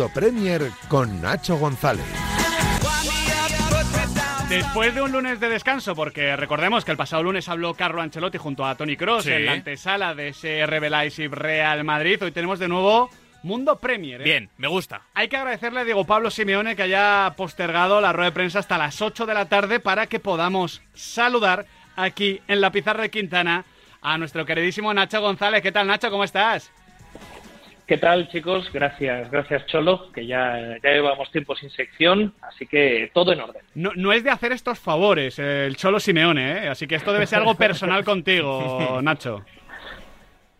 Mundo 0.00 0.14
Premier 0.14 0.62
con 0.88 1.20
Nacho 1.20 1.58
González. 1.58 2.06
Después 4.48 4.94
de 4.94 5.02
un 5.02 5.12
lunes 5.12 5.40
de 5.40 5.50
descanso, 5.50 5.94
porque 5.94 6.36
recordemos 6.36 6.86
que 6.86 6.92
el 6.92 6.96
pasado 6.96 7.22
lunes 7.22 7.50
habló 7.50 7.74
Carlo 7.74 8.00
Ancelotti 8.00 8.38
junto 8.38 8.64
a 8.64 8.74
Tony 8.76 8.96
Cross 8.96 9.24
Sí. 9.24 9.32
en 9.32 9.44
la 9.44 9.52
antesala 9.52 10.14
de 10.14 10.28
ese 10.28 10.66
Leipzig 10.66 11.30
Real 11.30 11.84
Madrid, 11.84 12.16
hoy 12.22 12.32
tenemos 12.32 12.58
de 12.58 12.68
nuevo 12.68 13.10
Mundo 13.42 13.78
Premier. 13.78 14.22
¿eh? 14.22 14.24
Bien, 14.24 14.48
me 14.56 14.68
gusta. 14.68 15.02
Hay 15.12 15.28
que 15.28 15.36
agradecerle 15.36 15.80
a 15.80 15.84
Diego 15.84 16.06
Pablo 16.06 16.30
Simeone 16.30 16.76
que 16.76 16.84
haya 16.84 17.34
postergado 17.36 18.00
la 18.00 18.14
rueda 18.14 18.30
de 18.30 18.34
prensa 18.34 18.60
hasta 18.60 18.78
las 18.78 19.02
8 19.02 19.26
de 19.26 19.34
la 19.34 19.50
tarde 19.50 19.80
para 19.80 20.06
que 20.06 20.18
podamos 20.18 20.80
saludar 20.94 21.66
aquí 21.94 22.40
en 22.48 22.62
la 22.62 22.72
pizarra 22.72 23.02
de 23.02 23.10
Quintana 23.10 23.66
a 24.00 24.16
nuestro 24.16 24.46
queridísimo 24.46 24.94
Nacho 24.94 25.20
González. 25.20 25.60
¿Qué 25.60 25.72
tal, 25.72 25.86
Nacho? 25.88 26.10
¿Cómo 26.10 26.24
estás? 26.24 26.72
¿Qué 27.90 27.98
tal, 27.98 28.28
chicos? 28.28 28.70
Gracias, 28.72 29.28
gracias, 29.32 29.66
Cholo, 29.66 30.12
que 30.12 30.24
ya, 30.24 30.78
ya 30.80 30.90
llevamos 30.90 31.28
tiempo 31.32 31.56
sin 31.56 31.70
sección, 31.70 32.32
así 32.40 32.64
que 32.64 33.10
todo 33.12 33.32
en 33.32 33.40
orden. 33.40 33.62
No, 33.74 33.90
no 33.96 34.12
es 34.12 34.22
de 34.22 34.30
hacer 34.30 34.52
estos 34.52 34.78
favores 34.78 35.40
eh, 35.40 35.66
el 35.66 35.74
Cholo 35.74 35.98
Simeone, 35.98 36.52
¿eh? 36.52 36.68
así 36.68 36.86
que 36.86 36.94
esto 36.94 37.12
debe 37.12 37.26
ser 37.26 37.40
algo 37.40 37.56
personal 37.56 38.04
contigo, 38.04 39.00
Nacho. 39.02 39.44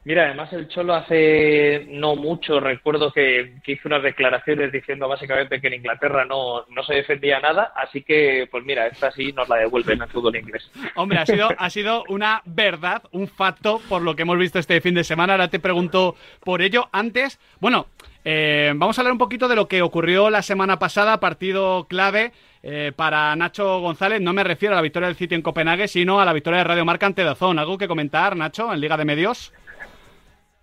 Mira, 0.02 0.24
además 0.24 0.50
el 0.54 0.66
Cholo 0.68 0.94
hace 0.94 1.86
no 1.90 2.16
mucho, 2.16 2.58
recuerdo 2.58 3.12
que, 3.12 3.56
que 3.62 3.72
hizo 3.72 3.86
unas 3.86 4.02
declaraciones 4.02 4.72
diciendo 4.72 5.06
básicamente 5.06 5.60
que 5.60 5.66
en 5.66 5.74
Inglaterra 5.74 6.24
no, 6.24 6.64
no 6.70 6.82
se 6.84 6.94
defendía 6.94 7.38
nada, 7.38 7.74
así 7.76 8.02
que, 8.02 8.48
pues 8.50 8.64
mira, 8.64 8.86
esta 8.86 9.12
sí 9.12 9.30
nos 9.32 9.46
la 9.50 9.56
devuelven 9.56 10.00
al 10.00 10.08
fútbol 10.08 10.36
inglés. 10.36 10.70
Hombre, 10.94 11.18
ha 11.18 11.26
sido, 11.26 11.50
ha 11.56 11.68
sido 11.68 12.04
una 12.08 12.40
verdad, 12.46 13.02
un 13.12 13.28
facto 13.28 13.82
por 13.90 14.00
lo 14.00 14.16
que 14.16 14.22
hemos 14.22 14.38
visto 14.38 14.58
este 14.58 14.80
fin 14.80 14.94
de 14.94 15.04
semana. 15.04 15.34
Ahora 15.34 15.48
te 15.48 15.60
pregunto 15.60 16.16
por 16.42 16.62
ello. 16.62 16.88
Antes, 16.92 17.38
bueno, 17.60 17.86
eh, 18.24 18.72
vamos 18.74 18.98
a 18.98 19.02
hablar 19.02 19.12
un 19.12 19.18
poquito 19.18 19.48
de 19.48 19.56
lo 19.56 19.68
que 19.68 19.82
ocurrió 19.82 20.30
la 20.30 20.40
semana 20.40 20.78
pasada, 20.78 21.20
partido 21.20 21.84
clave 21.84 22.32
eh, 22.62 22.92
para 22.96 23.36
Nacho 23.36 23.80
González. 23.80 24.22
No 24.22 24.32
me 24.32 24.44
refiero 24.44 24.74
a 24.74 24.76
la 24.76 24.82
victoria 24.82 25.08
del 25.08 25.16
City 25.16 25.34
en 25.34 25.42
Copenhague, 25.42 25.88
sino 25.88 26.20
a 26.20 26.24
la 26.24 26.32
victoria 26.32 26.58
de 26.58 26.64
Radio 26.64 26.86
Marca 26.86 27.04
ante 27.04 27.22
Dazón. 27.22 27.58
¿Algo 27.58 27.76
que 27.76 27.86
comentar, 27.86 28.34
Nacho, 28.34 28.72
en 28.72 28.80
Liga 28.80 28.96
de 28.96 29.04
Medios? 29.04 29.52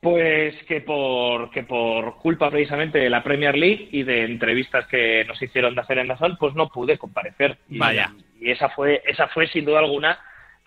Pues 0.09 0.55
que 0.63 0.79
por, 0.79 1.51
que 1.51 1.63
por 1.63 2.15
culpa 2.15 2.49
precisamente 2.49 2.97
de 2.97 3.09
la 3.09 3.21
Premier 3.21 3.57
League 3.57 3.89
y 3.91 4.03
de 4.03 4.23
entrevistas 4.23 4.87
que 4.87 5.25
nos 5.25 5.41
hicieron 5.41 5.75
de 5.75 5.81
hacer 5.81 5.97
en 5.97 6.07
Dazón, 6.07 6.37
pues 6.39 6.55
no 6.55 6.69
pude 6.69 6.97
comparecer. 6.97 7.57
Y, 7.67 7.77
Vaya. 7.77 8.13
Y 8.39 8.51
esa 8.51 8.69
fue, 8.69 9.01
esa 9.05 9.27
fue 9.27 9.47
sin 9.47 9.65
duda 9.65 9.79
alguna 9.79 10.17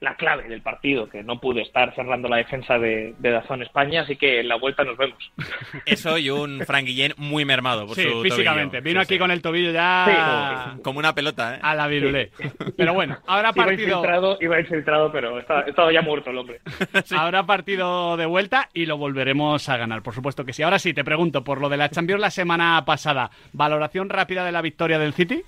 la 0.01 0.15
clave 0.17 0.45
del 0.49 0.63
partido, 0.63 1.09
que 1.11 1.23
no 1.23 1.41
pude 1.41 1.61
estar 1.61 1.95
cerrando 1.95 2.27
la 2.29 2.39
defensa 2.39 2.79
de, 2.79 3.15
de 3.19 3.31
Dazón 3.31 3.61
España, 3.63 4.01
así 4.01 4.17
que 4.17 4.41
en 4.41 4.49
la 4.49 4.57
vuelta 4.57 4.83
nos 4.83 4.97
vemos. 4.97 5.19
Eso 5.87 6.17
y 6.17 6.31
un 6.31 6.61
Frank 6.67 6.87
Guillén 6.87 7.13
muy 7.19 7.45
mermado 7.45 7.87
por 7.87 7.97
Sí, 7.97 8.05
su 8.05 8.23
físicamente. 8.23 8.79
tobillo. 8.79 8.85
Vino 8.85 9.01
Sí, 9.01 9.05
aquí 9.05 9.15
sí. 9.15 9.19
con 9.19 9.31
el 9.31 9.43
tobillo 9.43 9.73
ya 9.73 10.77
Como 10.83 10.99
una 11.01 11.15
pelota, 11.15 11.57
¿eh? 11.57 11.59
a 11.63 11.75
la 11.75 11.87
virulé. 11.87 12.31
Pero 12.79 12.95
bueno, 12.95 13.19
ahora 13.27 13.53
Iba 13.55 13.65
partido... 13.67 13.89
infiltrado, 13.89 14.39
iba 14.41 14.59
infiltrado, 14.61 15.13
pero 15.13 15.39
estaba, 15.39 15.61
estaba 15.63 15.93
ya 15.93 16.01
muerto 16.01 16.31
el 16.31 16.39
hombre. 16.39 16.61
Habrá 17.17 17.45
partido 17.45 18.17
de 18.17 18.25
vuelta 18.27 18.69
y 18.73 18.87
lo 18.87 18.97
volveremos 18.97 19.69
a 19.69 19.77
ganar, 19.77 20.03
por 20.03 20.15
supuesto 20.15 20.45
que 20.47 20.53
sí. 20.55 20.63
Ahora 20.63 20.79
sí, 20.79 20.95
te 20.95 21.05
pregunto, 21.05 21.45
por 21.45 21.61
lo 21.61 21.69
de 21.69 21.77
la 21.77 21.91
Champions 21.91 22.21
la 22.23 22.31
semana 22.31 22.83
pasada, 22.87 23.31
¿valoración 23.53 24.09
rápida 24.09 24.45
de 24.47 24.53
la 24.53 24.63
victoria 24.63 24.99
del 24.99 25.13
City? 25.13 25.43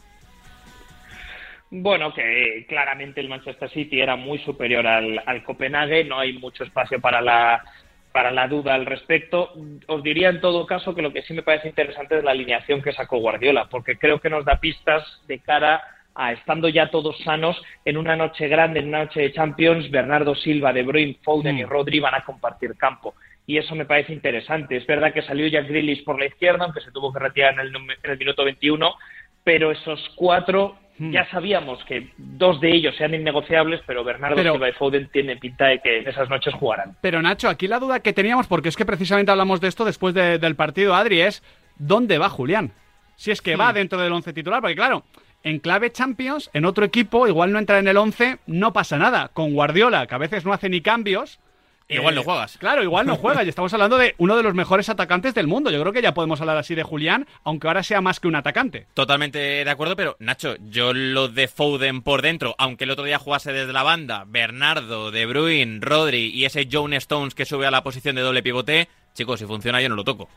Bueno, 1.75 2.12
que 2.12 2.67
claramente 2.69 3.23
el 3.23 3.31
Manchester 3.31 3.70
City 3.70 3.98
era 3.98 4.15
muy 4.15 4.39
superior 4.41 4.87
al, 4.87 5.23
al 5.25 5.42
Copenhague, 5.42 6.05
no 6.05 6.19
hay 6.19 6.34
mucho 6.34 6.65
espacio 6.65 7.01
para 7.01 7.23
la, 7.23 7.65
para 8.12 8.31
la 8.31 8.47
duda 8.47 8.75
al 8.75 8.84
respecto. 8.84 9.55
Os 9.87 10.03
diría 10.03 10.28
en 10.28 10.43
todo 10.43 10.67
caso 10.67 10.95
que 10.95 11.00
lo 11.00 11.15
que 11.15 11.23
sí 11.23 11.33
me 11.33 11.43
parece 11.43 11.69
interesante 11.69 12.19
es 12.19 12.25
la 12.25 12.32
alineación 12.32 12.82
que 12.82 12.93
sacó 12.93 13.16
Guardiola, 13.21 13.71
porque 13.71 13.97
creo 13.97 14.21
que 14.21 14.28
nos 14.28 14.44
da 14.44 14.61
pistas 14.61 15.03
de 15.27 15.38
cara 15.38 15.82
a 16.15 16.32
estando 16.32 16.69
ya 16.69 16.91
todos 16.91 17.19
sanos 17.25 17.59
en 17.87 17.97
una 17.97 18.16
noche 18.16 18.49
grande, 18.49 18.81
en 18.81 18.88
una 18.88 19.05
noche 19.05 19.21
de 19.21 19.32
Champions, 19.32 19.91
Bernardo 19.91 20.34
Silva, 20.34 20.75
De 20.75 20.82
Bruyne, 20.82 21.16
Foden 21.22 21.56
y 21.56 21.65
Rodri 21.65 22.00
van 22.00 22.16
a 22.16 22.25
compartir 22.25 22.77
campo. 22.77 23.15
Y 23.47 23.56
eso 23.56 23.75
me 23.75 23.87
parece 23.87 24.12
interesante. 24.12 24.77
Es 24.77 24.87
verdad 24.87 25.15
que 25.15 25.22
salió 25.22 25.47
Jack 25.47 25.69
Grealish 25.69 26.05
por 26.05 26.19
la 26.19 26.27
izquierda, 26.27 26.66
aunque 26.66 26.82
se 26.82 26.93
tuvo 26.93 27.11
que 27.15 27.19
retirar 27.19 27.55
en 27.55 27.61
el, 27.61 27.75
en 27.75 28.11
el 28.11 28.19
minuto 28.19 28.44
21, 28.44 28.94
pero 29.43 29.72
esos 29.72 30.12
cuatro 30.16 30.81
ya 31.10 31.28
sabíamos 31.30 31.82
que 31.84 32.10
dos 32.16 32.60
de 32.60 32.70
ellos 32.74 32.94
sean 32.96 33.14
innegociables, 33.14 33.80
pero 33.86 34.04
Bernardo 34.04 34.36
Pero- 34.36 34.52
Silva 34.52 34.68
y 34.68 34.72
Foden 34.72 35.08
tienen 35.12 35.38
pinta 35.38 35.66
de 35.66 35.80
que 35.80 35.98
en 35.98 36.08
esas 36.08 36.28
noches 36.28 36.54
jugarán. 36.54 36.96
Pero 37.00 37.20
Nacho, 37.22 37.48
aquí 37.48 37.66
la 37.66 37.78
duda 37.78 38.00
que 38.00 38.12
teníamos, 38.12 38.46
porque 38.46 38.68
es 38.68 38.76
que 38.76 38.84
precisamente 38.86 39.30
hablamos 39.32 39.60
de 39.60 39.68
esto 39.68 39.84
después 39.84 40.14
de- 40.14 40.38
del 40.38 40.54
partido, 40.56 40.94
Adri, 40.94 41.20
es 41.22 41.42
¿dónde 41.78 42.18
va 42.18 42.28
Julián? 42.28 42.72
Si 43.16 43.30
es 43.30 43.42
que 43.42 43.56
va 43.56 43.72
dentro 43.72 43.98
del 44.00 44.12
once 44.12 44.32
titular, 44.32 44.60
porque 44.60 44.76
claro, 44.76 45.04
en 45.44 45.58
clave 45.58 45.90
Champions, 45.92 46.50
en 46.52 46.64
otro 46.64 46.84
equipo, 46.84 47.26
igual 47.26 47.52
no 47.52 47.58
entra 47.58 47.78
en 47.78 47.88
el 47.88 47.96
once, 47.96 48.38
no 48.46 48.72
pasa 48.72 48.96
nada. 48.98 49.28
Con 49.32 49.54
Guardiola, 49.54 50.06
que 50.06 50.14
a 50.14 50.19
veces 50.19 50.44
no 50.44 50.52
hace 50.52 50.69
ni 50.69 50.80
cambios... 50.80 51.40
Igual 51.92 52.14
eh, 52.14 52.16
no 52.16 52.22
juegas. 52.22 52.58
Claro, 52.58 52.82
igual 52.82 53.06
no 53.06 53.16
juegas. 53.16 53.44
Y 53.47 53.48
estamos 53.48 53.72
hablando 53.75 53.98
de 53.98 54.14
uno 54.19 54.36
de 54.36 54.42
los 54.42 54.54
mejores 54.54 54.88
atacantes 54.88 55.34
del 55.34 55.47
mundo. 55.47 55.70
Yo 55.70 55.80
creo 55.80 55.92
que 55.92 56.03
ya 56.03 56.14
podemos 56.14 56.41
hablar 56.41 56.56
así 56.56 56.75
de 56.75 56.82
Julián, 56.82 57.26
aunque 57.44 57.69
ahora 57.69 57.82
sea 57.82 58.00
más 58.00 58.20
que 58.20 58.28
un 58.28 58.34
atacante. 58.36 58.86
Totalmente 58.94 59.38
de 59.38 59.70
acuerdo, 59.70 59.97
pero 59.97 60.16
Nacho, 60.19 60.56
yo 60.70 60.92
lo 60.92 61.28
de 61.28 61.48
Foden 61.48 62.02
por 62.02 62.22
dentro, 62.22 62.54
aunque 62.58 62.84
el 62.84 62.91
otro 62.91 63.04
día 63.04 63.19
jugase 63.19 63.52
desde 63.52 63.72
la 63.72 63.82
banda, 63.82 64.25
Bernardo, 64.26 65.10
De 65.10 65.26
Bruyne, 65.26 65.78
Rodri 65.81 66.31
y 66.31 66.44
ese 66.44 66.69
John 66.70 66.92
Stones 66.94 67.34
que 67.34 67.44
sube 67.44 67.66
a 67.66 67.70
la 67.70 67.82
posición 67.82 68.16
de 68.16 68.22
doble 68.22 68.42
pivote, 68.42 68.88
chicos, 69.14 69.41
si 69.41 69.47
funciona 69.47 69.81
yo 69.81 69.88
no 69.88 69.97
lo 69.97 70.04
toco. 70.04 70.28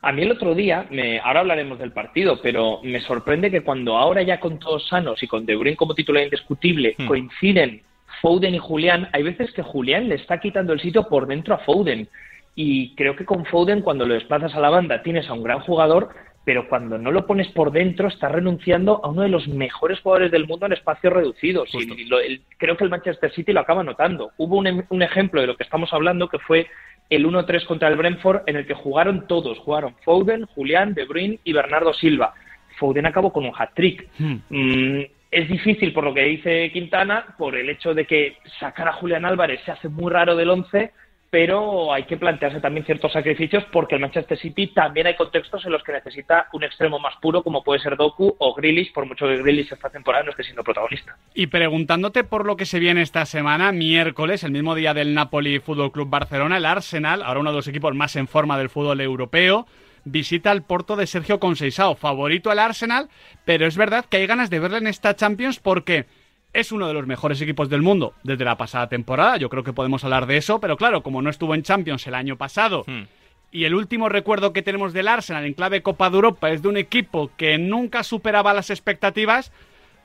A 0.00 0.12
mí 0.12 0.22
el 0.22 0.30
otro 0.30 0.54
día, 0.54 0.86
me, 0.90 1.18
ahora 1.18 1.40
hablaremos 1.40 1.78
del 1.80 1.90
partido, 1.90 2.40
pero 2.40 2.80
me 2.84 3.00
sorprende 3.00 3.50
que 3.50 3.62
cuando 3.62 3.96
ahora 3.96 4.22
ya 4.22 4.38
con 4.38 4.58
todos 4.60 4.86
sanos 4.86 5.20
y 5.22 5.26
con 5.26 5.44
De 5.44 5.56
Bruyne 5.56 5.76
como 5.76 5.94
titular 5.94 6.22
indiscutible 6.22 6.94
Hmm. 6.96 7.06
coinciden 7.06 7.82
Foden 8.20 8.54
y 8.54 8.58
Julián, 8.58 9.08
hay 9.12 9.22
veces 9.22 9.52
que 9.52 9.62
Julián 9.62 10.08
le 10.08 10.16
está 10.16 10.38
quitando 10.40 10.72
el 10.72 10.80
sitio 10.80 11.08
por 11.08 11.26
dentro 11.26 11.54
a 11.54 11.58
Foden. 11.58 12.08
Y 12.54 12.94
creo 12.96 13.14
que 13.14 13.24
con 13.24 13.44
Foden, 13.46 13.82
cuando 13.82 14.04
lo 14.06 14.14
desplazas 14.14 14.54
a 14.54 14.60
la 14.60 14.70
banda, 14.70 15.02
tienes 15.02 15.28
a 15.28 15.32
un 15.34 15.42
gran 15.44 15.60
jugador, 15.60 16.08
pero 16.44 16.68
cuando 16.68 16.98
no 16.98 17.12
lo 17.12 17.26
pones 17.26 17.46
por 17.48 17.70
dentro, 17.70 18.08
estás 18.08 18.32
renunciando 18.32 19.00
a 19.04 19.08
uno 19.08 19.22
de 19.22 19.28
los 19.28 19.46
mejores 19.48 20.00
jugadores 20.00 20.30
del 20.32 20.46
mundo 20.48 20.66
en 20.66 20.72
espacios 20.72 21.12
reducidos. 21.12 21.68
Y 21.94 22.04
lo- 22.06 22.20
el- 22.20 22.40
creo 22.56 22.76
que 22.76 22.84
el 22.84 22.90
Manchester 22.90 23.30
City 23.32 23.52
lo 23.52 23.60
acaba 23.60 23.84
notando. 23.84 24.32
Hubo 24.38 24.56
un, 24.56 24.66
em- 24.66 24.84
un 24.88 25.02
ejemplo 25.02 25.40
de 25.40 25.46
lo 25.46 25.56
que 25.56 25.62
estamos 25.62 25.92
hablando 25.92 26.28
que 26.28 26.38
fue 26.40 26.66
el 27.10 27.26
1-3 27.26 27.64
contra 27.64 27.88
el 27.88 27.96
Brentford, 27.96 28.42
en 28.46 28.56
el 28.56 28.66
que 28.66 28.74
jugaron 28.74 29.26
todos. 29.28 29.58
Jugaron 29.58 29.94
Foden, 30.04 30.46
Julián, 30.46 30.94
De 30.94 31.04
Bruyne 31.04 31.38
y 31.44 31.52
Bernardo 31.52 31.92
Silva. 31.94 32.34
Foden 32.78 33.06
acabó 33.06 33.32
con 33.32 33.44
un 33.44 33.52
hat-trick. 33.56 34.08
Mm, 34.48 35.02
es 35.30 35.48
difícil 35.48 35.92
por 35.92 36.04
lo 36.04 36.14
que 36.14 36.22
dice 36.22 36.70
Quintana, 36.72 37.34
por 37.36 37.56
el 37.56 37.68
hecho 37.68 37.94
de 37.94 38.06
que 38.06 38.38
sacar 38.58 38.88
a 38.88 38.92
Julián 38.94 39.24
Álvarez 39.24 39.60
se 39.64 39.72
hace 39.72 39.88
muy 39.88 40.10
raro 40.10 40.34
del 40.36 40.50
11, 40.50 40.92
pero 41.30 41.92
hay 41.92 42.04
que 42.04 42.16
plantearse 42.16 42.60
también 42.60 42.86
ciertos 42.86 43.12
sacrificios 43.12 43.62
porque 43.70 43.96
el 43.96 44.00
Manchester 44.00 44.38
City 44.38 44.68
también 44.68 45.06
hay 45.06 45.14
contextos 45.14 45.64
en 45.66 45.72
los 45.72 45.82
que 45.82 45.92
necesita 45.92 46.48
un 46.54 46.64
extremo 46.64 46.98
más 46.98 47.14
puro 47.20 47.42
como 47.42 47.62
puede 47.62 47.80
ser 47.80 47.96
Doku 47.96 48.34
o 48.38 48.54
Grealish, 48.54 48.92
por 48.94 49.04
mucho 49.04 49.26
que 49.26 49.36
Grealish 49.36 49.72
esta 49.72 49.90
temporada 49.90 50.24
no 50.24 50.30
esté 50.30 50.44
siendo 50.44 50.64
protagonista. 50.64 51.16
Y 51.34 51.48
preguntándote 51.48 52.24
por 52.24 52.46
lo 52.46 52.56
que 52.56 52.64
se 52.64 52.78
viene 52.78 53.02
esta 53.02 53.26
semana, 53.26 53.72
miércoles, 53.72 54.42
el 54.42 54.52
mismo 54.52 54.74
día 54.74 54.94
del 54.94 55.12
Napoli 55.12 55.58
Fútbol 55.58 55.92
Club 55.92 56.08
Barcelona, 56.08 56.56
el 56.56 56.64
Arsenal, 56.64 57.22
ahora 57.22 57.40
uno 57.40 57.50
de 57.50 57.56
los 57.56 57.68
equipos 57.68 57.94
más 57.94 58.16
en 58.16 58.26
forma 58.26 58.56
del 58.56 58.70
fútbol 58.70 59.02
europeo, 59.02 59.66
visita 60.10 60.50
al 60.50 60.62
Porto 60.62 60.96
de 60.96 61.06
Sergio 61.06 61.38
Conceição, 61.38 61.94
favorito 61.96 62.50
al 62.50 62.58
Arsenal, 62.58 63.08
pero 63.44 63.66
es 63.66 63.76
verdad 63.76 64.04
que 64.08 64.18
hay 64.18 64.26
ganas 64.26 64.50
de 64.50 64.60
verle 64.60 64.78
en 64.78 64.86
esta 64.86 65.14
Champions 65.14 65.58
porque 65.58 66.06
es 66.52 66.72
uno 66.72 66.88
de 66.88 66.94
los 66.94 67.06
mejores 67.06 67.40
equipos 67.40 67.68
del 67.68 67.82
mundo 67.82 68.14
desde 68.22 68.44
la 68.44 68.56
pasada 68.56 68.88
temporada, 68.88 69.36
yo 69.36 69.48
creo 69.48 69.64
que 69.64 69.72
podemos 69.72 70.02
hablar 70.04 70.26
de 70.26 70.38
eso, 70.38 70.60
pero 70.60 70.76
claro, 70.76 71.02
como 71.02 71.22
no 71.22 71.30
estuvo 71.30 71.54
en 71.54 71.62
Champions 71.62 72.06
el 72.06 72.14
año 72.14 72.36
pasado, 72.36 72.84
Hmm. 72.86 73.04
y 73.52 73.64
el 73.64 73.74
último 73.74 74.08
recuerdo 74.08 74.52
que 74.52 74.62
tenemos 74.62 74.92
del 74.92 75.08
Arsenal 75.08 75.44
en 75.44 75.54
clave 75.54 75.82
Copa 75.82 76.08
de 76.10 76.16
Europa 76.16 76.50
es 76.50 76.62
de 76.62 76.68
un 76.68 76.76
equipo 76.76 77.30
que 77.36 77.58
nunca 77.58 78.02
superaba 78.02 78.54
las 78.54 78.70
expectativas, 78.70 79.52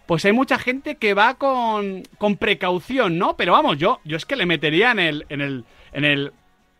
pues 0.06 0.26
hay 0.26 0.34
mucha 0.34 0.60
gente 0.60 0.96
que 0.96 1.14
va 1.14 1.36
con, 1.36 2.04
con 2.18 2.36
precaución, 2.36 3.18
¿no? 3.18 3.38
Pero 3.38 3.54
vamos, 3.54 3.78
yo, 3.78 4.02
yo 4.04 4.18
es 4.18 4.26
que 4.26 4.36
le 4.36 4.46
metería 4.46 4.92
en 4.92 5.00
el, 5.00 5.26
en 5.30 5.40
el, 5.40 5.64
en 5.94 6.04
el 6.04 6.34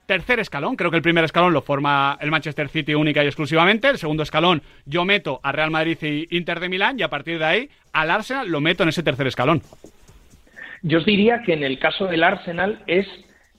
tercer 0.06 0.40
escalón. 0.40 0.76
Creo 0.76 0.92
que 0.92 0.98
el 0.98 1.04
primer 1.04 1.24
escalón 1.24 1.54
lo 1.54 1.62
forma 1.62 2.18
el 2.22 2.32
Manchester 2.32 2.70
City 2.70 2.94
única 2.94 3.24
y 3.24 3.28
exclusivamente. 3.28 3.90
El 3.90 3.98
segundo 3.98 4.24
escalón 4.24 4.62
yo 4.86 5.06
meto 5.06 5.40
a 5.44 5.52
Real 5.52 5.72
Madrid 5.72 5.98
y 6.02 6.36
Inter 6.36 6.60
de 6.60 6.70
Milán 6.70 7.00
y 7.00 7.04
a 7.04 7.10
partir 7.10 7.40
de 7.40 7.46
ahí 7.46 7.70
al 7.94 8.12
Arsenal 8.12 8.50
lo 8.50 8.62
meto 8.62 8.84
en 8.84 8.90
ese 8.90 9.04
tercer 9.04 9.28
escalón. 9.28 9.62
Yo 10.82 11.00
os 11.00 11.06
diría 11.06 11.42
que 11.44 11.54
en 11.54 11.64
el 11.64 11.80
caso 11.80 12.06
del 12.08 12.24
Arsenal 12.24 12.80
es 12.88 13.08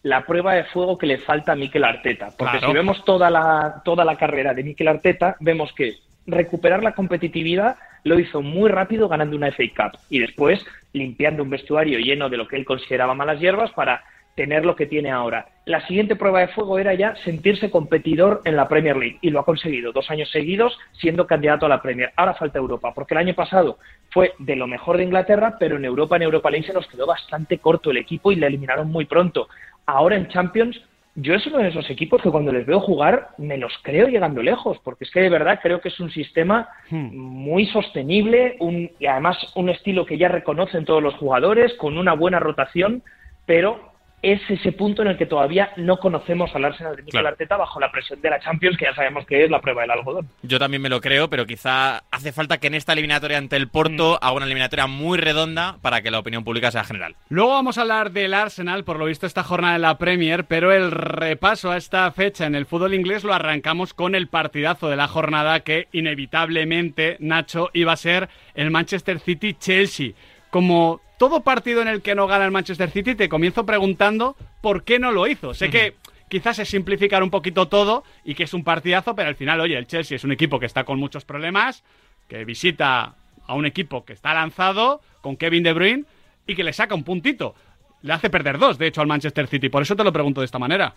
la 0.02 0.26
prueba 0.26 0.54
de 0.54 0.64
fuego 0.64 0.98
que 0.98 1.06
le 1.06 1.18
falta 1.18 1.52
a 1.52 1.56
Mikel 1.56 1.84
Arteta. 1.84 2.28
Porque 2.36 2.58
Claro. 2.58 2.66
si 2.68 2.72
vemos 2.74 3.04
toda 3.06 3.30
la, 3.30 3.80
toda 3.84 4.04
la 4.04 4.16
carrera 4.16 4.52
de 4.52 4.62
Mikel 4.62 4.88
Arteta, 4.88 5.36
vemos 5.40 5.72
que 5.72 5.94
recuperar 6.26 6.82
la 6.82 6.92
competitividad 6.92 7.76
lo 8.04 8.18
hizo 8.18 8.42
muy 8.42 8.70
rápido 8.70 9.08
ganando 9.08 9.34
una 9.36 9.50
FA 9.50 9.64
Cup 9.74 9.98
y 10.10 10.18
después 10.18 10.64
limpiando 10.92 11.42
un 11.42 11.50
vestuario 11.50 11.98
lleno 11.98 12.28
de 12.28 12.36
lo 12.36 12.46
que 12.46 12.56
él 12.56 12.64
consideraba 12.64 13.14
malas 13.14 13.40
hierbas 13.40 13.72
para 13.72 14.04
tener 14.34 14.64
lo 14.64 14.76
que 14.76 14.86
tiene 14.86 15.10
ahora. 15.10 15.46
La 15.64 15.86
siguiente 15.86 16.16
prueba 16.16 16.40
de 16.40 16.48
fuego 16.48 16.78
era 16.78 16.94
ya 16.94 17.14
sentirse 17.24 17.70
competidor 17.70 18.42
en 18.44 18.56
la 18.56 18.68
Premier 18.68 18.96
League 18.96 19.18
y 19.22 19.30
lo 19.30 19.40
ha 19.40 19.44
conseguido 19.44 19.92
dos 19.92 20.10
años 20.10 20.30
seguidos 20.30 20.78
siendo 20.92 21.26
candidato 21.26 21.66
a 21.66 21.68
la 21.68 21.80
Premier. 21.80 22.12
Ahora 22.16 22.34
falta 22.34 22.58
Europa, 22.58 22.92
porque 22.94 23.14
el 23.14 23.18
año 23.18 23.34
pasado 23.34 23.78
fue 24.10 24.32
de 24.38 24.56
lo 24.56 24.66
mejor 24.66 24.96
de 24.96 25.04
Inglaterra, 25.04 25.56
pero 25.58 25.76
en 25.76 25.84
Europa, 25.84 26.16
en 26.16 26.22
Europa 26.22 26.50
League 26.50 26.66
se 26.66 26.72
nos 26.72 26.86
quedó 26.88 27.06
bastante 27.06 27.58
corto 27.58 27.90
el 27.90 27.96
equipo 27.98 28.32
y 28.32 28.36
le 28.36 28.46
eliminaron 28.46 28.90
muy 28.90 29.06
pronto. 29.06 29.48
Ahora 29.86 30.16
en 30.16 30.28
Champions 30.28 30.80
yo 31.16 31.34
es 31.34 31.46
uno 31.46 31.58
de 31.58 31.68
esos 31.68 31.88
equipos 31.90 32.20
que 32.20 32.30
cuando 32.30 32.50
les 32.50 32.66
veo 32.66 32.80
jugar 32.80 33.28
me 33.38 33.56
los 33.56 33.72
creo 33.82 34.08
llegando 34.08 34.42
lejos, 34.42 34.78
porque 34.82 35.04
es 35.04 35.10
que 35.12 35.20
de 35.20 35.28
verdad 35.28 35.60
creo 35.62 35.80
que 35.80 35.88
es 35.88 36.00
un 36.00 36.10
sistema 36.10 36.68
hmm. 36.90 37.16
muy 37.16 37.66
sostenible 37.66 38.56
un, 38.58 38.90
y 38.98 39.06
además 39.06 39.38
un 39.54 39.68
estilo 39.68 40.06
que 40.06 40.18
ya 40.18 40.28
reconocen 40.28 40.84
todos 40.84 41.02
los 41.02 41.14
jugadores, 41.14 41.72
con 41.74 41.98
una 41.98 42.14
buena 42.14 42.40
rotación, 42.40 43.02
pero 43.46 43.93
es 44.24 44.40
ese 44.48 44.72
punto 44.72 45.02
en 45.02 45.08
el 45.08 45.18
que 45.18 45.26
todavía 45.26 45.70
no 45.76 45.98
conocemos 45.98 46.50
al 46.54 46.64
Arsenal 46.64 46.96
de 46.96 47.02
Mikel 47.02 47.26
Arteta 47.26 47.56
bajo 47.56 47.78
la 47.78 47.92
presión 47.92 48.20
de 48.22 48.30
la 48.30 48.40
Champions, 48.40 48.78
que 48.78 48.86
ya 48.86 48.94
sabemos 48.94 49.26
que 49.26 49.44
es 49.44 49.50
la 49.50 49.60
prueba 49.60 49.82
del 49.82 49.90
algodón. 49.90 50.30
Yo 50.42 50.58
también 50.58 50.82
me 50.82 50.88
lo 50.88 51.00
creo, 51.00 51.28
pero 51.28 51.46
quizá 51.46 52.04
hace 52.10 52.32
falta 52.32 52.58
que 52.58 52.68
en 52.68 52.74
esta 52.74 52.94
eliminatoria 52.94 53.36
ante 53.36 53.56
el 53.56 53.68
Porto 53.68 54.14
mm. 54.14 54.24
haga 54.24 54.32
una 54.32 54.46
eliminatoria 54.46 54.86
muy 54.86 55.18
redonda 55.18 55.76
para 55.82 56.00
que 56.00 56.10
la 56.10 56.20
opinión 56.20 56.42
pública 56.42 56.70
sea 56.70 56.84
general. 56.84 57.16
Luego 57.28 57.50
vamos 57.50 57.76
a 57.76 57.82
hablar 57.82 58.12
del 58.12 58.32
Arsenal, 58.32 58.84
por 58.84 58.98
lo 58.98 59.04
visto 59.04 59.26
esta 59.26 59.44
jornada 59.44 59.74
de 59.74 59.80
la 59.80 59.98
Premier, 59.98 60.46
pero 60.46 60.72
el 60.72 60.90
repaso 60.90 61.70
a 61.70 61.76
esta 61.76 62.10
fecha 62.12 62.46
en 62.46 62.54
el 62.54 62.64
fútbol 62.66 62.94
inglés 62.94 63.24
lo 63.24 63.34
arrancamos 63.34 63.92
con 63.92 64.14
el 64.14 64.28
partidazo 64.28 64.88
de 64.88 64.96
la 64.96 65.08
jornada 65.08 65.60
que 65.60 65.88
inevitablemente, 65.92 67.18
Nacho, 67.20 67.68
iba 67.74 67.92
a 67.92 67.96
ser 67.96 68.28
el 68.54 68.70
Manchester 68.70 69.20
City-Chelsea. 69.20 70.12
Como 70.50 71.00
todo 71.18 71.42
partido 71.42 71.82
en 71.82 71.88
el 71.88 72.02
que 72.02 72.14
no 72.14 72.26
gana 72.26 72.44
el 72.44 72.50
Manchester 72.50 72.90
City, 72.90 73.14
te 73.14 73.28
comienzo 73.28 73.64
preguntando 73.66 74.36
por 74.60 74.84
qué 74.84 74.98
no 74.98 75.12
lo 75.12 75.26
hizo. 75.26 75.54
Sé 75.54 75.70
que 75.70 75.94
quizás 76.28 76.58
es 76.58 76.68
simplificar 76.68 77.22
un 77.22 77.30
poquito 77.30 77.68
todo 77.68 78.04
y 78.24 78.34
que 78.34 78.44
es 78.44 78.54
un 78.54 78.64
partidazo, 78.64 79.14
pero 79.14 79.28
al 79.28 79.36
final, 79.36 79.60
oye, 79.60 79.76
el 79.76 79.86
Chelsea 79.86 80.16
es 80.16 80.24
un 80.24 80.32
equipo 80.32 80.58
que 80.58 80.66
está 80.66 80.84
con 80.84 80.98
muchos 80.98 81.24
problemas, 81.24 81.84
que 82.28 82.44
visita 82.44 83.14
a 83.46 83.54
un 83.54 83.66
equipo 83.66 84.04
que 84.04 84.14
está 84.14 84.34
lanzado 84.34 85.00
con 85.20 85.36
Kevin 85.36 85.62
De 85.62 85.72
Bruyne 85.72 86.04
y 86.46 86.54
que 86.54 86.64
le 86.64 86.72
saca 86.72 86.94
un 86.94 87.04
puntito. 87.04 87.54
Le 88.02 88.12
hace 88.12 88.30
perder 88.30 88.58
dos, 88.58 88.78
de 88.78 88.86
hecho, 88.86 89.00
al 89.00 89.06
Manchester 89.06 89.46
City. 89.46 89.68
Por 89.68 89.82
eso 89.82 89.96
te 89.96 90.04
lo 90.04 90.12
pregunto 90.12 90.40
de 90.40 90.46
esta 90.46 90.58
manera. 90.58 90.94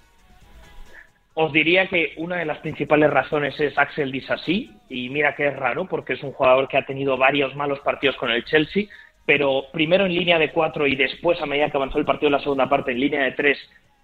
Os 1.35 1.53
diría 1.53 1.87
que 1.87 2.13
una 2.17 2.37
de 2.37 2.45
las 2.45 2.57
principales 2.57 3.11
razones 3.11 3.59
es 3.59 3.77
Axel 3.77 4.11
Disasi, 4.11 4.71
y 4.89 5.09
mira 5.09 5.35
que 5.35 5.47
es 5.47 5.55
raro 5.55 5.85
porque 5.85 6.13
es 6.13 6.23
un 6.23 6.31
jugador 6.31 6.67
que 6.67 6.77
ha 6.77 6.85
tenido 6.85 7.15
varios 7.15 7.55
malos 7.55 7.79
partidos 7.81 8.15
con 8.15 8.31
el 8.31 8.43
Chelsea, 8.43 8.85
pero 9.27 9.65
primero 9.73 10.05
en 10.05 10.15
línea 10.15 10.39
de 10.39 10.51
cuatro 10.51 10.87
y 10.87 10.95
después, 10.95 11.41
a 11.41 11.45
medida 11.45 11.69
que 11.69 11.75
avanzó 11.75 11.99
el 11.99 12.05
partido 12.05 12.29
en 12.29 12.33
la 12.35 12.39
segunda 12.39 12.69
parte, 12.69 12.93
en 12.93 13.01
línea 13.01 13.23
de 13.23 13.33
tres, 13.33 13.57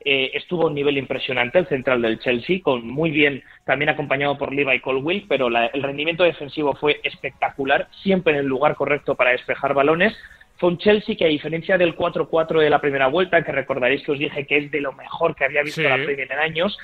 eh, 0.04 0.31
estuvo 0.34 0.64
a 0.64 0.68
un 0.68 0.75
nivel 0.75 0.98
impresionante 0.98 1.60
el 1.60 1.68
central 1.68 2.02
del 2.02 2.20
Chelsea, 2.20 2.60
con 2.62 2.86
muy 2.86 3.10
bien, 3.10 3.42
también 3.64 3.88
acompañado 3.88 4.38
por 4.38 4.54
Levi 4.54 4.81
Colwill, 4.81 5.25
pero 5.30 5.48
el 5.48 5.81
rendimiento 5.81 6.25
defensivo 6.25 6.75
fue 6.75 7.00
espectacular, 7.06 7.88
siempre 8.04 8.34
en 8.34 8.40
el 8.40 8.48
lugar 8.48 8.75
correcto 8.75 9.16
para 9.16 9.31
despejar 9.31 9.74
balones. 9.74 10.14
Fue 10.58 10.68
un 10.68 10.78
Chelsea 10.78 11.16
que, 11.16 11.24
a 11.24 11.30
diferencia 11.30 11.78
del 11.78 11.96
4-4 11.96 12.60
de 12.60 12.70
la 12.70 12.81
primera 12.81 13.08
vuelta, 13.08 13.46
que 13.46 13.54
recordaréis 13.54 14.04
que 14.04 14.12
os 14.12 14.20
dije 14.20 14.46
que 14.46 14.58
es 14.58 14.72
de 14.72 14.81
lo 14.81 14.92
mejor 14.92 15.38
que 15.38 15.46
había 15.46 15.64
visto 15.64 15.84
la 15.84 16.04
Premier 16.04 16.30
en 16.30 16.40
años, 16.40 16.78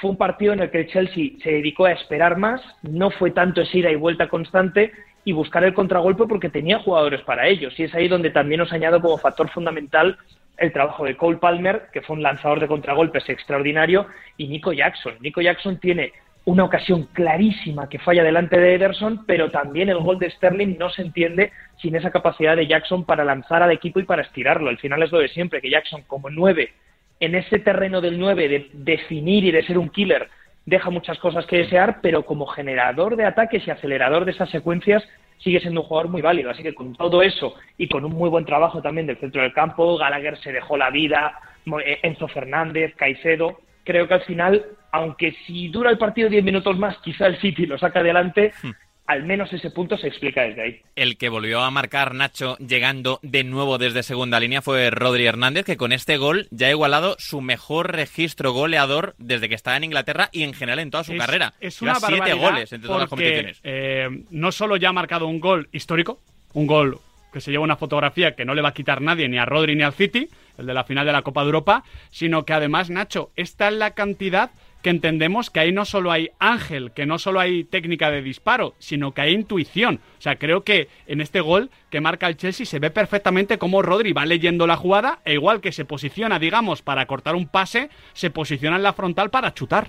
fue 0.00 0.12
un 0.12 0.16
partido 0.16 0.54
en 0.54 0.60
el 0.60 0.70
que 0.70 0.80
el 0.80 0.88
Chelsea 0.88 1.32
se 1.42 1.52
dedicó 1.52 1.84
a 1.84 1.92
esperar 1.92 2.38
más, 2.38 2.62
no 2.80 3.10
fue 3.10 3.32
tanto 3.32 3.60
esa 3.60 3.76
ida 3.76 3.90
y 3.90 3.96
vuelta 3.96 4.28
constante 4.30 4.92
y 5.26 5.32
buscar 5.32 5.64
el 5.64 5.74
contragolpe 5.74 6.24
porque 6.28 6.48
tenía 6.48 6.78
jugadores 6.78 7.20
para 7.22 7.48
ellos. 7.48 7.76
Y 7.80 7.82
es 7.82 7.94
ahí 7.96 8.06
donde 8.06 8.30
también 8.30 8.60
os 8.60 8.72
añado 8.72 9.02
como 9.02 9.18
factor 9.18 9.50
fundamental 9.50 10.16
el 10.56 10.72
trabajo 10.72 11.04
de 11.04 11.16
Cole 11.16 11.38
Palmer, 11.38 11.88
que 11.92 12.00
fue 12.00 12.14
un 12.14 12.22
lanzador 12.22 12.60
de 12.60 12.68
contragolpes 12.68 13.28
extraordinario, 13.28 14.06
y 14.36 14.46
Nico 14.46 14.72
Jackson. 14.72 15.16
Nico 15.20 15.40
Jackson 15.40 15.80
tiene 15.80 16.12
una 16.44 16.62
ocasión 16.62 17.08
clarísima 17.12 17.88
que 17.88 17.98
falla 17.98 18.22
delante 18.22 18.56
de 18.56 18.76
Ederson, 18.76 19.26
pero 19.26 19.50
también 19.50 19.88
el 19.88 19.98
gol 19.98 20.20
de 20.20 20.30
Sterling 20.30 20.78
no 20.78 20.90
se 20.90 21.02
entiende 21.02 21.50
sin 21.82 21.96
esa 21.96 22.12
capacidad 22.12 22.54
de 22.54 22.68
Jackson 22.68 23.04
para 23.04 23.24
lanzar 23.24 23.64
al 23.64 23.72
equipo 23.72 23.98
y 23.98 24.04
para 24.04 24.22
estirarlo. 24.22 24.70
Al 24.70 24.78
final 24.78 25.02
es 25.02 25.10
lo 25.10 25.18
de 25.18 25.26
siempre, 25.26 25.60
que 25.60 25.70
Jackson 25.70 26.02
como 26.06 26.30
nueve, 26.30 26.72
en 27.18 27.34
ese 27.34 27.58
terreno 27.58 28.00
del 28.00 28.16
nueve 28.16 28.48
de 28.48 28.70
definir 28.74 29.44
y 29.44 29.50
de 29.50 29.64
ser 29.64 29.76
un 29.76 29.88
killer, 29.88 30.28
deja 30.66 30.90
muchas 30.90 31.18
cosas 31.18 31.46
que 31.46 31.58
desear, 31.58 32.00
pero 32.02 32.26
como 32.26 32.46
generador 32.46 33.16
de 33.16 33.24
ataques 33.24 33.66
y 33.66 33.70
acelerador 33.70 34.24
de 34.24 34.32
esas 34.32 34.50
secuencias 34.50 35.02
sigue 35.38 35.60
siendo 35.60 35.80
un 35.80 35.86
jugador 35.86 36.10
muy 36.10 36.20
válido. 36.20 36.50
Así 36.50 36.62
que 36.62 36.74
con 36.74 36.94
todo 36.94 37.22
eso 37.22 37.54
y 37.78 37.88
con 37.88 38.04
un 38.04 38.12
muy 38.12 38.28
buen 38.28 38.44
trabajo 38.44 38.82
también 38.82 39.06
del 39.06 39.18
centro 39.18 39.42
del 39.42 39.52
campo, 39.52 39.96
Gallagher 39.96 40.36
se 40.38 40.52
dejó 40.52 40.76
la 40.76 40.90
vida, 40.90 41.38
eh, 41.84 42.00
Enzo 42.02 42.28
Fernández, 42.28 42.94
Caicedo, 42.96 43.60
creo 43.84 44.08
que 44.08 44.14
al 44.14 44.22
final, 44.22 44.64
aunque 44.92 45.32
si 45.46 45.68
dura 45.68 45.90
el 45.90 45.98
partido 45.98 46.28
10 46.28 46.42
minutos 46.42 46.76
más, 46.78 46.98
quizá 46.98 47.26
el 47.26 47.38
City 47.38 47.66
lo 47.66 47.78
saca 47.78 48.00
adelante, 48.00 48.52
hmm 48.62 48.85
al 49.06 49.24
menos 49.24 49.52
ese 49.52 49.70
punto 49.70 49.96
se 49.96 50.08
explica 50.08 50.42
desde 50.42 50.62
ahí. 50.62 50.80
El 50.96 51.16
que 51.16 51.28
volvió 51.28 51.60
a 51.60 51.70
marcar 51.70 52.14
Nacho 52.14 52.56
llegando 52.58 53.20
de 53.22 53.44
nuevo 53.44 53.78
desde 53.78 54.02
segunda 54.02 54.40
línea 54.40 54.62
fue 54.62 54.90
Rodri 54.90 55.26
Hernández, 55.26 55.64
que 55.64 55.76
con 55.76 55.92
este 55.92 56.16
gol 56.16 56.48
ya 56.50 56.66
ha 56.66 56.70
igualado 56.70 57.16
su 57.18 57.40
mejor 57.40 57.92
registro 57.92 58.52
goleador 58.52 59.14
desde 59.18 59.48
que 59.48 59.54
está 59.54 59.76
en 59.76 59.84
Inglaterra 59.84 60.28
y 60.32 60.42
en 60.42 60.54
general 60.54 60.80
en 60.80 60.90
toda 60.90 61.04
su 61.04 61.16
carrera. 61.16 61.54
Es 61.60 61.80
una 61.82 61.94
siete 61.96 62.34
goles 62.34 62.72
entre 62.72 62.86
todas 62.86 63.02
las 63.02 63.10
competiciones. 63.10 63.60
Eh, 63.62 64.08
no 64.30 64.52
solo 64.52 64.76
ya 64.76 64.88
ha 64.88 64.92
marcado 64.92 65.26
un 65.26 65.40
gol 65.40 65.68
histórico, 65.72 66.20
un 66.52 66.66
gol 66.66 66.98
que 67.32 67.40
se 67.40 67.50
lleva 67.50 67.64
una 67.64 67.76
fotografía 67.76 68.34
que 68.34 68.44
no 68.44 68.54
le 68.54 68.62
va 68.62 68.70
a 68.70 68.74
quitar 68.74 69.02
nadie, 69.02 69.28
ni 69.28 69.38
a 69.38 69.44
Rodri 69.44 69.76
ni 69.76 69.82
al 69.82 69.92
City, 69.92 70.28
el 70.56 70.66
de 70.66 70.74
la 70.74 70.84
final 70.84 71.04
de 71.04 71.12
la 71.12 71.22
Copa 71.22 71.42
de 71.42 71.46
Europa, 71.46 71.84
sino 72.10 72.44
que 72.44 72.54
además, 72.54 72.88
Nacho, 72.88 73.30
esta 73.36 73.68
es 73.68 73.74
la 73.74 73.90
cantidad 73.90 74.50
que 74.86 74.90
entendemos 74.90 75.50
que 75.50 75.58
ahí 75.58 75.72
no 75.72 75.84
solo 75.84 76.12
hay 76.12 76.30
ángel, 76.38 76.92
que 76.92 77.06
no 77.06 77.18
solo 77.18 77.40
hay 77.40 77.64
técnica 77.64 78.08
de 78.08 78.22
disparo, 78.22 78.74
sino 78.78 79.10
que 79.10 79.20
hay 79.20 79.32
intuición. 79.32 79.98
O 80.16 80.22
sea, 80.22 80.36
creo 80.36 80.62
que 80.62 80.86
en 81.08 81.20
este 81.20 81.40
gol 81.40 81.70
que 81.90 82.00
marca 82.00 82.28
el 82.28 82.36
Chelsea 82.36 82.64
se 82.64 82.78
ve 82.78 82.92
perfectamente 82.92 83.58
cómo 83.58 83.82
Rodri 83.82 84.12
va 84.12 84.24
leyendo 84.24 84.64
la 84.64 84.76
jugada 84.76 85.18
e 85.24 85.32
igual 85.32 85.60
que 85.60 85.72
se 85.72 85.84
posiciona, 85.84 86.38
digamos, 86.38 86.82
para 86.82 87.04
cortar 87.06 87.34
un 87.34 87.48
pase, 87.48 87.90
se 88.12 88.30
posiciona 88.30 88.76
en 88.76 88.84
la 88.84 88.92
frontal 88.92 89.28
para 89.28 89.52
chutar. 89.54 89.88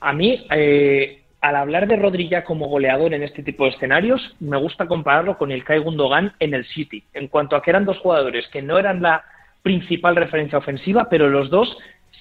A 0.00 0.12
mí, 0.12 0.44
eh, 0.50 1.22
al 1.40 1.56
hablar 1.56 1.86
de 1.86 1.96
Rodri 1.96 2.28
ya 2.28 2.44
como 2.44 2.68
goleador 2.68 3.14
en 3.14 3.22
este 3.22 3.42
tipo 3.42 3.64
de 3.64 3.70
escenarios, 3.70 4.36
me 4.38 4.58
gusta 4.58 4.86
compararlo 4.86 5.38
con 5.38 5.50
el 5.50 5.64
Kai 5.64 5.78
Gundogan 5.78 6.34
en 6.40 6.52
el 6.52 6.66
City, 6.66 7.04
en 7.14 7.28
cuanto 7.28 7.56
a 7.56 7.62
que 7.62 7.70
eran 7.70 7.86
dos 7.86 7.98
jugadores 8.00 8.46
que 8.48 8.60
no 8.60 8.78
eran 8.78 9.00
la 9.00 9.24
principal 9.62 10.16
referencia 10.16 10.58
ofensiva, 10.58 11.08
pero 11.08 11.30
los 11.30 11.48
dos 11.48 11.74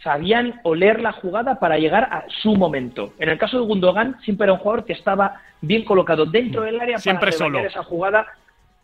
sabían 0.03 0.59
oler 0.63 1.01
la 1.01 1.11
jugada 1.11 1.59
para 1.59 1.77
llegar 1.77 2.03
a 2.03 2.25
su 2.41 2.55
momento. 2.55 3.13
En 3.19 3.29
el 3.29 3.37
caso 3.37 3.59
de 3.59 3.65
Gundogan, 3.65 4.19
siempre 4.21 4.45
era 4.45 4.53
un 4.53 4.59
jugador 4.59 4.85
que 4.85 4.93
estaba 4.93 5.41
bien 5.61 5.85
colocado 5.85 6.25
dentro 6.25 6.63
del 6.63 6.79
área 6.79 6.97
siempre 6.97 7.31
para 7.31 7.61
esa 7.61 7.83
jugada. 7.83 8.27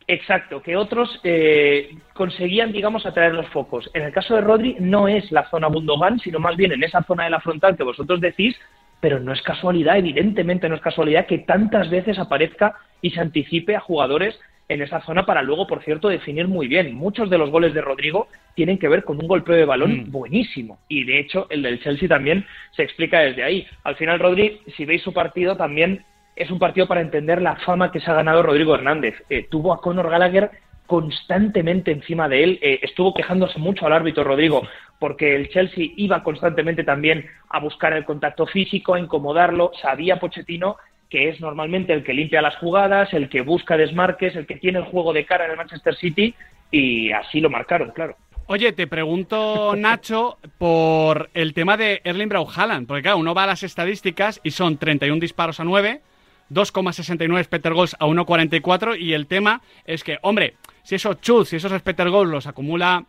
Exacto, 0.10 0.62
que 0.62 0.78
otros 0.78 1.20
eh, 1.24 1.98
conseguían, 2.14 2.72
digamos, 2.72 3.06
atraer 3.06 3.34
los 3.34 3.48
focos. 3.48 3.90
En 3.94 4.04
el 4.04 4.14
caso 4.14 4.36
de 4.36 4.42
Rodri, 4.42 4.78
no 4.80 5.10
es 5.10 5.32
la 5.34 5.50
zona 5.50 5.68
Gundogan, 5.68 6.20
sino 6.20 6.40
más 6.40 6.56
bien 6.56 6.72
en 6.72 6.84
esa 6.84 7.04
zona 7.04 7.26
de 7.26 7.32
la 7.32 7.42
frontal 7.42 7.76
que 7.76 7.84
vosotros 7.84 8.22
decís, 8.22 8.56
pero 9.02 9.20
no 9.20 9.34
es 9.34 9.42
casualidad, 9.42 9.98
evidentemente 9.98 10.70
no 10.70 10.76
es 10.76 10.82
casualidad 10.82 11.26
que 11.26 11.40
tantas 11.40 11.90
veces 11.90 12.20
aparezca 12.20 12.76
y 13.02 13.12
se 13.12 13.20
anticipe 13.20 13.76
a 13.76 13.82
jugadores 13.82 14.40
en 14.70 14.82
esa 14.82 15.02
zona 15.02 15.26
para 15.26 15.42
luego, 15.42 15.68
por 15.68 15.84
cierto, 15.84 16.10
definir 16.10 16.48
muy 16.48 16.68
bien. 16.68 16.94
Muchos 16.94 17.30
de 17.30 17.38
los 17.38 17.50
goles 17.50 17.74
de 17.74 17.82
Rodrigo 17.82 18.28
tienen 18.54 18.78
que 18.78 18.90
ver 18.90 19.04
con 19.04 19.20
un 19.20 19.28
golpeo 19.28 19.56
de 19.56 19.66
balón 19.66 20.08
mm. 20.08 20.12
buenísimo. 20.12 20.80
Y 20.88 21.04
de 21.06 21.20
hecho, 21.20 21.48
el 21.50 21.62
del 21.62 21.82
Chelsea 21.82 22.10
también 22.10 22.46
se 22.76 22.84
explica 22.84 23.20
desde 23.20 23.44
ahí. 23.44 23.68
Al 23.84 23.96
final, 23.96 24.20
Rodri, 24.20 24.62
si 24.76 24.86
veis 24.86 25.02
su 25.02 25.14
partido, 25.14 25.56
también 25.56 26.04
es 26.36 26.52
un 26.52 26.60
partido 26.60 26.88
para 26.88 27.02
entender 27.02 27.42
la 27.42 27.56
fama 27.58 27.92
que 27.92 28.00
se 28.00 28.12
ha 28.12 28.16
ganado 28.16 28.44
Rodrigo 28.44 28.76
Hernández. 28.76 29.16
Eh, 29.30 29.48
tuvo 29.50 29.74
a 29.74 29.82
Conor 29.82 30.10
Gallagher 30.10 30.52
constantemente 30.86 31.92
encima 31.92 32.28
de 32.28 32.44
él. 32.44 32.60
Eh, 32.62 32.80
estuvo 32.84 33.14
quejándose 33.14 33.60
mucho 33.60 33.86
al 33.86 33.94
árbitro 33.94 34.24
Rodrigo 34.24 34.64
porque 35.00 35.36
el 35.36 35.50
Chelsea 35.50 35.90
iba 35.96 36.24
constantemente 36.24 36.84
también 36.84 37.26
a 37.50 37.60
buscar 37.60 37.94
el 37.94 38.06
contacto 38.06 38.46
físico, 38.48 38.94
a 38.94 39.00
incomodarlo. 39.00 39.72
Sabía 39.82 40.20
Pochettino 40.20 40.78
que 41.10 41.30
es 41.30 41.40
normalmente 41.40 41.94
el 41.94 42.04
que 42.04 42.14
limpia 42.14 42.42
las 42.42 42.58
jugadas, 42.58 43.14
el 43.14 43.30
que 43.30 43.42
busca 43.42 43.78
desmarques, 43.78 44.36
el 44.36 44.46
que 44.46 44.56
tiene 44.56 44.80
el 44.80 44.86
juego 44.86 45.14
de 45.14 45.26
cara 45.26 45.46
en 45.46 45.52
el 45.52 45.58
Manchester 45.58 45.96
City 45.96 46.34
y 46.72 47.12
así 47.12 47.40
lo 47.40 47.50
marcaron, 47.50 47.92
claro. 47.92 48.16
Oye, 48.50 48.72
te 48.72 48.88
pregunto, 48.88 49.76
Nacho, 49.76 50.38
por 50.58 51.30
el 51.34 51.54
tema 51.54 51.76
de 51.76 52.02
Erling 52.06 52.30
Braut 52.30 52.50
Haaland, 52.56 52.88
porque 52.88 53.04
claro, 53.04 53.18
uno 53.18 53.34
va 53.34 53.44
a 53.44 53.48
las 53.48 53.64
estadísticas 53.64 54.40
y 54.42 54.52
son 54.52 54.78
31 54.78 55.20
disparos 55.20 55.60
a 55.60 55.66
9, 55.66 56.02
2,69 56.50 57.44
Spetter 57.44 57.74
Goals 57.74 57.96
a 58.00 58.06
1,44 58.06 58.98
y 58.98 59.14
el 59.14 59.28
tema 59.28 59.62
es 59.86 60.04
que, 60.04 60.18
hombre, 60.22 60.56
si 60.84 60.96
esos 60.96 61.20
chutes, 61.20 61.50
si 61.50 61.56
esos 61.58 61.78
Spetter 61.78 62.10
Goals 62.10 62.32
los 62.32 62.48
acumula, 62.48 63.06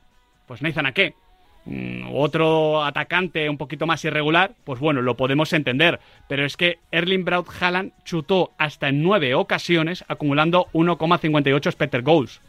pues 0.46 0.60
Nathan 0.60 0.86
a 0.86 0.92
qué, 0.92 1.14
otro 2.12 2.84
atacante 2.84 3.48
un 3.48 3.58
poquito 3.58 3.86
más 3.86 4.04
irregular, 4.04 4.52
pues 4.64 4.80
bueno, 4.80 5.02
lo 5.02 5.16
podemos 5.16 5.52
entender. 5.52 6.00
Pero 6.28 6.44
es 6.44 6.56
que 6.56 6.78
Erling 6.90 7.24
Braut 7.24 7.48
Haaland 7.60 7.92
chutó 8.04 8.52
hasta 8.58 8.88
en 8.88 9.02
nueve 9.02 9.34
ocasiones, 9.34 10.04
acumulando 10.08 10.66
1,58 10.72 11.72
Spetter 11.72 12.02
goals. 12.02 12.40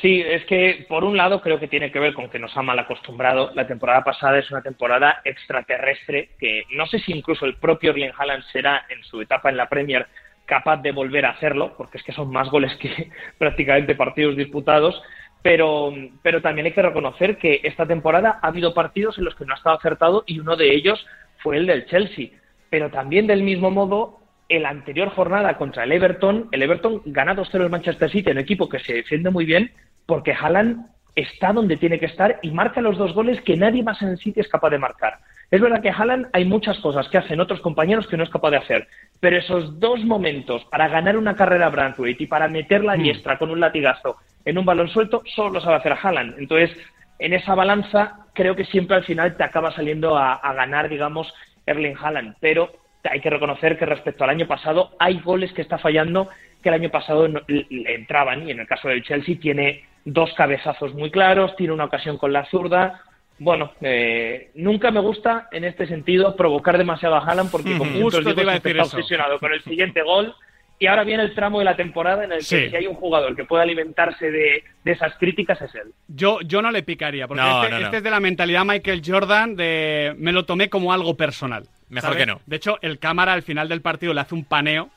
Sí, 0.00 0.20
es 0.20 0.44
que 0.44 0.84
por 0.88 1.04
un 1.04 1.16
lado 1.16 1.40
creo 1.40 1.58
que 1.58 1.68
tiene 1.68 1.90
que 1.90 2.00
ver 2.00 2.14
con 2.14 2.28
que 2.28 2.38
nos 2.38 2.56
ha 2.56 2.62
mal 2.62 2.78
acostumbrado. 2.78 3.52
La 3.54 3.66
temporada 3.66 4.02
pasada 4.04 4.38
es 4.38 4.50
una 4.50 4.60
temporada 4.60 5.22
extraterrestre 5.24 6.30
que 6.38 6.64
no 6.72 6.86
sé 6.86 6.98
si 6.98 7.12
incluso 7.12 7.46
el 7.46 7.54
propio 7.54 7.92
Erling 7.92 8.12
Haaland 8.16 8.44
será 8.52 8.84
en 8.88 9.02
su 9.04 9.20
etapa 9.22 9.50
en 9.50 9.56
la 9.56 9.68
Premier 9.68 10.06
capaz 10.46 10.78
de 10.78 10.92
volver 10.92 11.24
a 11.24 11.30
hacerlo, 11.30 11.74
porque 11.76 11.98
es 11.98 12.04
que 12.04 12.12
son 12.12 12.30
más 12.30 12.48
goles 12.50 12.74
que 12.76 13.10
prácticamente 13.38 13.94
partidos 13.94 14.36
disputados. 14.36 15.00
Pero, 15.44 15.92
pero 16.22 16.40
también 16.40 16.64
hay 16.64 16.72
que 16.72 16.80
reconocer 16.80 17.36
que 17.36 17.60
esta 17.64 17.84
temporada 17.84 18.38
ha 18.40 18.46
habido 18.48 18.72
partidos 18.72 19.18
en 19.18 19.26
los 19.26 19.34
que 19.34 19.44
no 19.44 19.52
ha 19.52 19.58
estado 19.58 19.76
acertado 19.76 20.24
y 20.26 20.40
uno 20.40 20.56
de 20.56 20.74
ellos 20.74 21.06
fue 21.42 21.58
el 21.58 21.66
del 21.66 21.84
Chelsea. 21.84 22.30
Pero 22.70 22.90
también 22.90 23.26
del 23.26 23.42
mismo 23.42 23.70
modo 23.70 24.20
en 24.48 24.62
la 24.62 24.70
anterior 24.70 25.10
jornada 25.10 25.58
contra 25.58 25.84
el 25.84 25.92
Everton, 25.92 26.48
el 26.50 26.62
Everton 26.62 27.02
gana 27.04 27.36
2-0 27.36 27.60
el 27.60 27.68
Manchester 27.68 28.10
City, 28.10 28.30
un 28.30 28.38
equipo 28.38 28.70
que 28.70 28.78
se 28.78 28.94
defiende 28.94 29.28
muy 29.28 29.44
bien, 29.44 29.70
porque 30.06 30.32
Haaland 30.32 30.86
está 31.14 31.52
donde 31.52 31.76
tiene 31.76 32.00
que 32.00 32.06
estar 32.06 32.38
y 32.40 32.50
marca 32.50 32.80
los 32.80 32.96
dos 32.96 33.12
goles 33.12 33.42
que 33.42 33.58
nadie 33.58 33.82
más 33.82 34.00
en 34.00 34.08
el 34.08 34.18
City 34.18 34.40
es 34.40 34.48
capaz 34.48 34.70
de 34.70 34.78
marcar. 34.78 35.18
Es 35.50 35.60
verdad 35.60 35.82
que 35.82 35.90
Haaland 35.90 36.28
hay 36.32 36.46
muchas 36.46 36.78
cosas 36.78 37.06
que 37.10 37.18
hacen 37.18 37.38
otros 37.38 37.60
compañeros 37.60 38.06
que 38.06 38.16
no 38.16 38.24
es 38.24 38.30
capaz 38.30 38.50
de 38.50 38.56
hacer, 38.56 38.88
pero 39.20 39.36
esos 39.36 39.78
dos 39.78 40.02
momentos 40.06 40.64
para 40.70 40.88
ganar 40.88 41.18
una 41.18 41.36
carrera 41.36 41.66
a 41.66 41.94
y 42.18 42.26
para 42.26 42.48
meter 42.48 42.82
la 42.82 42.96
mm. 42.96 43.02
diestra 43.02 43.38
con 43.38 43.50
un 43.50 43.60
latigazo 43.60 44.16
en 44.44 44.58
un 44.58 44.64
balón 44.64 44.88
suelto, 44.88 45.22
solo 45.26 45.50
lo 45.50 45.60
sabe 45.60 45.76
hacer 45.76 45.96
Haaland. 46.00 46.38
Entonces, 46.38 46.76
en 47.18 47.32
esa 47.32 47.54
balanza, 47.54 48.26
creo 48.34 48.56
que 48.56 48.64
siempre 48.64 48.96
al 48.96 49.04
final 49.04 49.36
te 49.36 49.44
acaba 49.44 49.72
saliendo 49.72 50.16
a, 50.16 50.34
a 50.34 50.52
ganar, 50.54 50.88
digamos, 50.88 51.32
Erling 51.66 51.96
Haaland, 51.96 52.36
pero 52.40 52.72
hay 53.10 53.20
que 53.20 53.30
reconocer 53.30 53.78
que 53.78 53.86
respecto 53.86 54.24
al 54.24 54.30
año 54.30 54.46
pasado 54.46 54.90
hay 54.98 55.20
goles 55.20 55.52
que 55.52 55.62
está 55.62 55.78
fallando 55.78 56.28
que 56.62 56.70
el 56.70 56.74
año 56.74 56.90
pasado 56.90 57.28
le 57.28 57.94
entraban. 57.94 58.48
Y 58.48 58.50
en 58.50 58.60
el 58.60 58.66
caso 58.66 58.88
del 58.88 59.02
Chelsea 59.02 59.38
tiene 59.38 59.84
dos 60.04 60.32
cabezazos 60.34 60.94
muy 60.94 61.10
claros, 61.10 61.54
tiene 61.56 61.72
una 61.72 61.84
ocasión 61.84 62.16
con 62.18 62.32
la 62.32 62.46
zurda. 62.46 63.02
Bueno, 63.38 63.72
eh, 63.80 64.50
nunca 64.54 64.90
me 64.90 65.00
gusta 65.00 65.48
en 65.52 65.64
este 65.64 65.86
sentido 65.86 66.36
provocar 66.36 66.78
demasiado 66.78 67.16
a 67.16 67.24
Haaland 67.24 67.50
porque 67.50 67.76
como 67.76 68.00
justo 68.00 68.22
te 68.34 68.40
iba 68.40 68.52
a 68.52 68.54
decir 68.54 68.76
está 68.76 68.84
obsesionado 68.84 69.38
con 69.38 69.52
el 69.52 69.62
siguiente 69.62 70.02
gol 70.02 70.34
y 70.78 70.86
ahora 70.86 71.04
viene 71.04 71.22
el 71.22 71.34
tramo 71.34 71.60
de 71.60 71.64
la 71.64 71.76
temporada 71.76 72.24
en 72.24 72.32
el 72.32 72.38
que 72.38 72.70
si 72.70 72.76
hay 72.76 72.86
un 72.86 72.94
jugador 72.94 73.36
que 73.36 73.44
puede 73.44 73.62
alimentarse 73.62 74.30
de, 74.30 74.64
esas 74.84 75.14
críticas 75.18 75.60
es 75.62 75.74
él. 75.74 75.92
Yo, 76.08 76.40
yo 76.42 76.62
no 76.62 76.70
le 76.70 76.82
picaría, 76.82 77.26
porque 77.28 77.42
este, 77.42 77.82
este, 77.84 77.96
es 77.98 78.02
de 78.02 78.10
la 78.10 78.20
mentalidad 78.20 78.64
Michael 78.64 79.02
Jordan 79.04 79.56
de 79.56 80.14
me 80.18 80.32
lo 80.32 80.44
tomé 80.44 80.68
como 80.68 80.92
algo 80.92 81.16
personal. 81.16 81.66
Mejor 81.88 82.16
que 82.16 82.26
no. 82.26 82.40
De 82.46 82.56
hecho, 82.56 82.78
el 82.82 82.98
cámara 82.98 83.32
al 83.32 83.42
final 83.42 83.68
del 83.68 83.80
partido 83.80 84.12
le 84.12 84.20
hace 84.20 84.34
un 84.34 84.44
paneo 84.44 84.90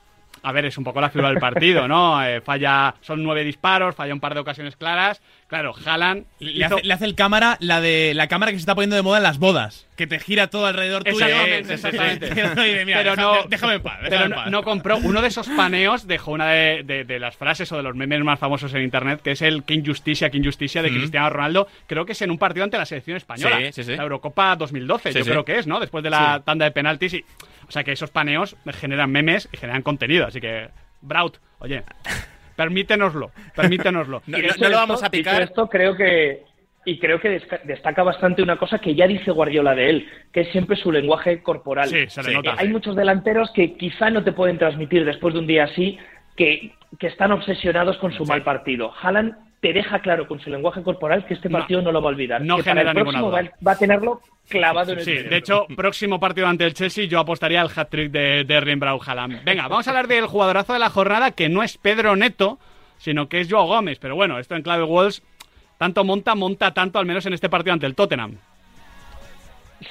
a 0.44 0.52
ver, 0.52 0.66
es 0.66 0.78
un 0.78 0.84
poco 0.84 1.02
la 1.02 1.10
figura 1.10 1.30
del 1.30 1.40
partido, 1.40 1.88
¿no? 1.88 2.18
Eh, 2.28 2.42
falla, 2.42 2.96
son 3.02 3.24
nueve 3.24 3.44
disparos, 3.44 3.96
falla 3.96 4.14
un 4.14 4.20
par 4.20 4.34
de 4.34 4.40
ocasiones 4.40 4.76
claras. 4.76 5.22
Claro, 5.48 5.74
Haaland 5.86 6.26
le, 6.40 6.66
hace, 6.66 7.06
el 7.06 7.16
cámara 7.16 7.58
la 7.62 7.80
de 7.80 8.14
la 8.14 8.28
cámara 8.28 8.52
que 8.52 8.58
se 8.58 8.62
está 8.62 8.76
poniendo 8.76 8.98
de 8.98 9.02
moda 9.02 9.18
en 9.18 9.24
las 9.24 9.40
bodas, 9.40 9.88
que 9.96 10.08
te 10.08 10.20
gira 10.20 10.48
todo 10.48 10.66
alrededor 10.66 11.06
tuyo. 11.06 11.26
Exactamente, 11.26 12.28
pero 12.86 13.16
no, 13.16 13.44
déjame 13.48 13.76
en 13.76 13.82
paz. 13.82 14.00
pero 14.10 14.50
No, 14.50 14.64
compró 14.64 14.98
uno 14.98 15.22
de 15.22 15.30
esos 15.30 15.48
paneos, 15.48 16.06
dejó 16.06 16.32
una 16.32 16.50
de, 16.50 17.18
las 17.20 17.38
frases 17.38 17.72
o 17.72 17.78
de 17.78 17.84
los 17.84 17.96
memes 17.96 18.22
más 18.24 18.40
famosos 18.40 18.74
en 18.74 18.82
internet, 18.82 19.22
que 19.24 19.32
es 19.32 19.42
el 19.42 19.64
King 19.64 19.84
Justicia, 19.86 20.30
King 20.30 20.44
Justicia 20.44 20.82
de 20.82 20.90
Cristiano 20.90 21.30
Ronaldo. 21.30 21.68
Creo 21.88 22.06
que 22.06 22.12
es 22.12 22.22
en 22.22 22.32
un 22.32 22.38
partido 22.38 22.66
ante 22.66 22.78
la 22.78 22.86
selección 22.86 23.16
española, 23.16 23.60
la 23.60 24.04
Eurocopa 24.04 24.56
2012, 24.58 25.14
yo 25.14 25.24
creo 25.24 25.46
que 25.46 25.60
es, 25.60 25.68
¿no? 25.68 25.80
Después 25.80 26.04
de 26.04 26.10
la 26.10 26.42
tanda 26.44 26.66
de 26.66 26.72
penaltis 26.72 27.14
y 27.14 27.26
o 27.68 27.72
sea 27.72 27.84
que 27.84 27.92
esos 27.92 28.12
paneos 28.12 28.56
generan 28.74 29.12
memes 29.12 29.50
y 29.52 29.58
generan 29.58 29.82
contenido. 29.82 30.26
Así 30.26 30.40
que, 30.40 30.70
Braut, 31.02 31.38
oye, 31.60 31.84
permítenoslo, 32.56 33.32
permítenoslo. 33.56 34.22
no, 34.28 34.70
lo 34.70 34.78
vamos 34.78 35.04
a 35.04 35.10
picar. 35.10 35.42
Esto 35.42 35.68
creo 35.68 35.96
que 35.96 36.44
y 36.86 37.00
creo 37.00 37.20
que 37.20 37.42
destaca 37.66 38.02
bastante 38.02 38.42
una 38.42 38.56
cosa 38.56 38.80
que 38.80 38.96
ya 38.96 39.08
dice 39.08 39.32
Guardiola 39.32 39.76
de 39.76 39.90
él, 39.90 40.10
que 40.32 40.42
es 40.42 40.52
siempre 40.54 40.78
su 40.78 40.90
lenguaje 40.90 41.44
corporal. 41.44 41.90
Sí, 41.90 42.08
se 42.08 42.24
le 42.24 42.34
nota. 42.34 42.56
Hay 42.58 42.70
muchos 42.70 42.96
delanteros 42.96 43.52
que 43.52 43.76
quizá 43.76 44.10
no 44.10 44.24
te 44.24 44.32
pueden 44.32 44.58
transmitir 44.58 45.04
después 45.04 45.34
de 45.34 45.42
un 45.42 45.48
día 45.48 45.66
así 45.66 45.98
que, 46.38 46.72
que 46.98 47.08
están 47.08 47.34
obsesionados 47.34 47.98
con 47.98 48.14
su 48.14 48.24
mal 48.24 48.42
partido. 48.42 48.94
Haaland 49.02 49.36
te 49.60 49.74
deja 49.74 50.00
claro 50.00 50.28
con 50.28 50.40
su 50.40 50.50
lenguaje 50.50 50.82
corporal 50.84 51.26
que 51.26 51.34
este 51.34 51.50
partido 51.50 51.82
no, 51.82 51.92
lo 51.92 52.02
va 52.02 52.10
a 52.10 52.14
olvidar. 52.14 52.42
No 52.42 52.60
genera 52.60 52.94
ninguna 52.94 53.20
duda. 53.20 53.52
Va, 53.66 53.72
a 53.74 53.78
tenerlo 53.78 54.22
clavado 54.48 54.94
en 54.94 55.00
el 55.00 55.06
Sí, 55.06 55.14
de 55.14 55.38
hecho, 55.38 55.68
próximo 55.76 56.20
partido 56.20 56.48
ante 56.48 56.66
el 56.66 56.74
Chelsea 56.74 57.06
yo 57.06 57.20
apostaría 57.20 57.62
al 57.62 57.70
hat-trick 57.74 58.12
de, 58.12 58.44
de 58.44 58.60
Rimbrau 58.60 59.00
Venga, 59.44 59.68
vamos 59.68 59.88
a 59.88 59.92
hablar 59.92 60.08
del 60.08 60.26
jugadorazo 60.26 60.74
de 60.74 60.80
la 60.80 60.90
jornada 60.90 61.32
que 61.32 61.50
no 61.50 61.64
es 61.64 61.78
Pedro 61.78 62.16
Neto, 62.16 62.60
sino 62.98 63.30
que 63.30 63.42
es 63.42 63.52
Joao 63.52 63.68
Gómez. 63.68 64.00
Pero 64.00 64.16
bueno, 64.16 64.40
esto 64.40 64.56
en 64.56 64.64
clave 64.64 64.84
Wolves, 64.84 65.24
tanto 65.78 66.04
monta, 66.04 66.36
monta 66.36 66.74
tanto, 66.74 67.00
al 67.00 67.06
menos 67.06 67.26
en 67.26 67.34
este 67.34 67.50
partido 67.50 67.74
ante 67.74 67.86
el 67.86 67.96
Tottenham. 67.96 68.38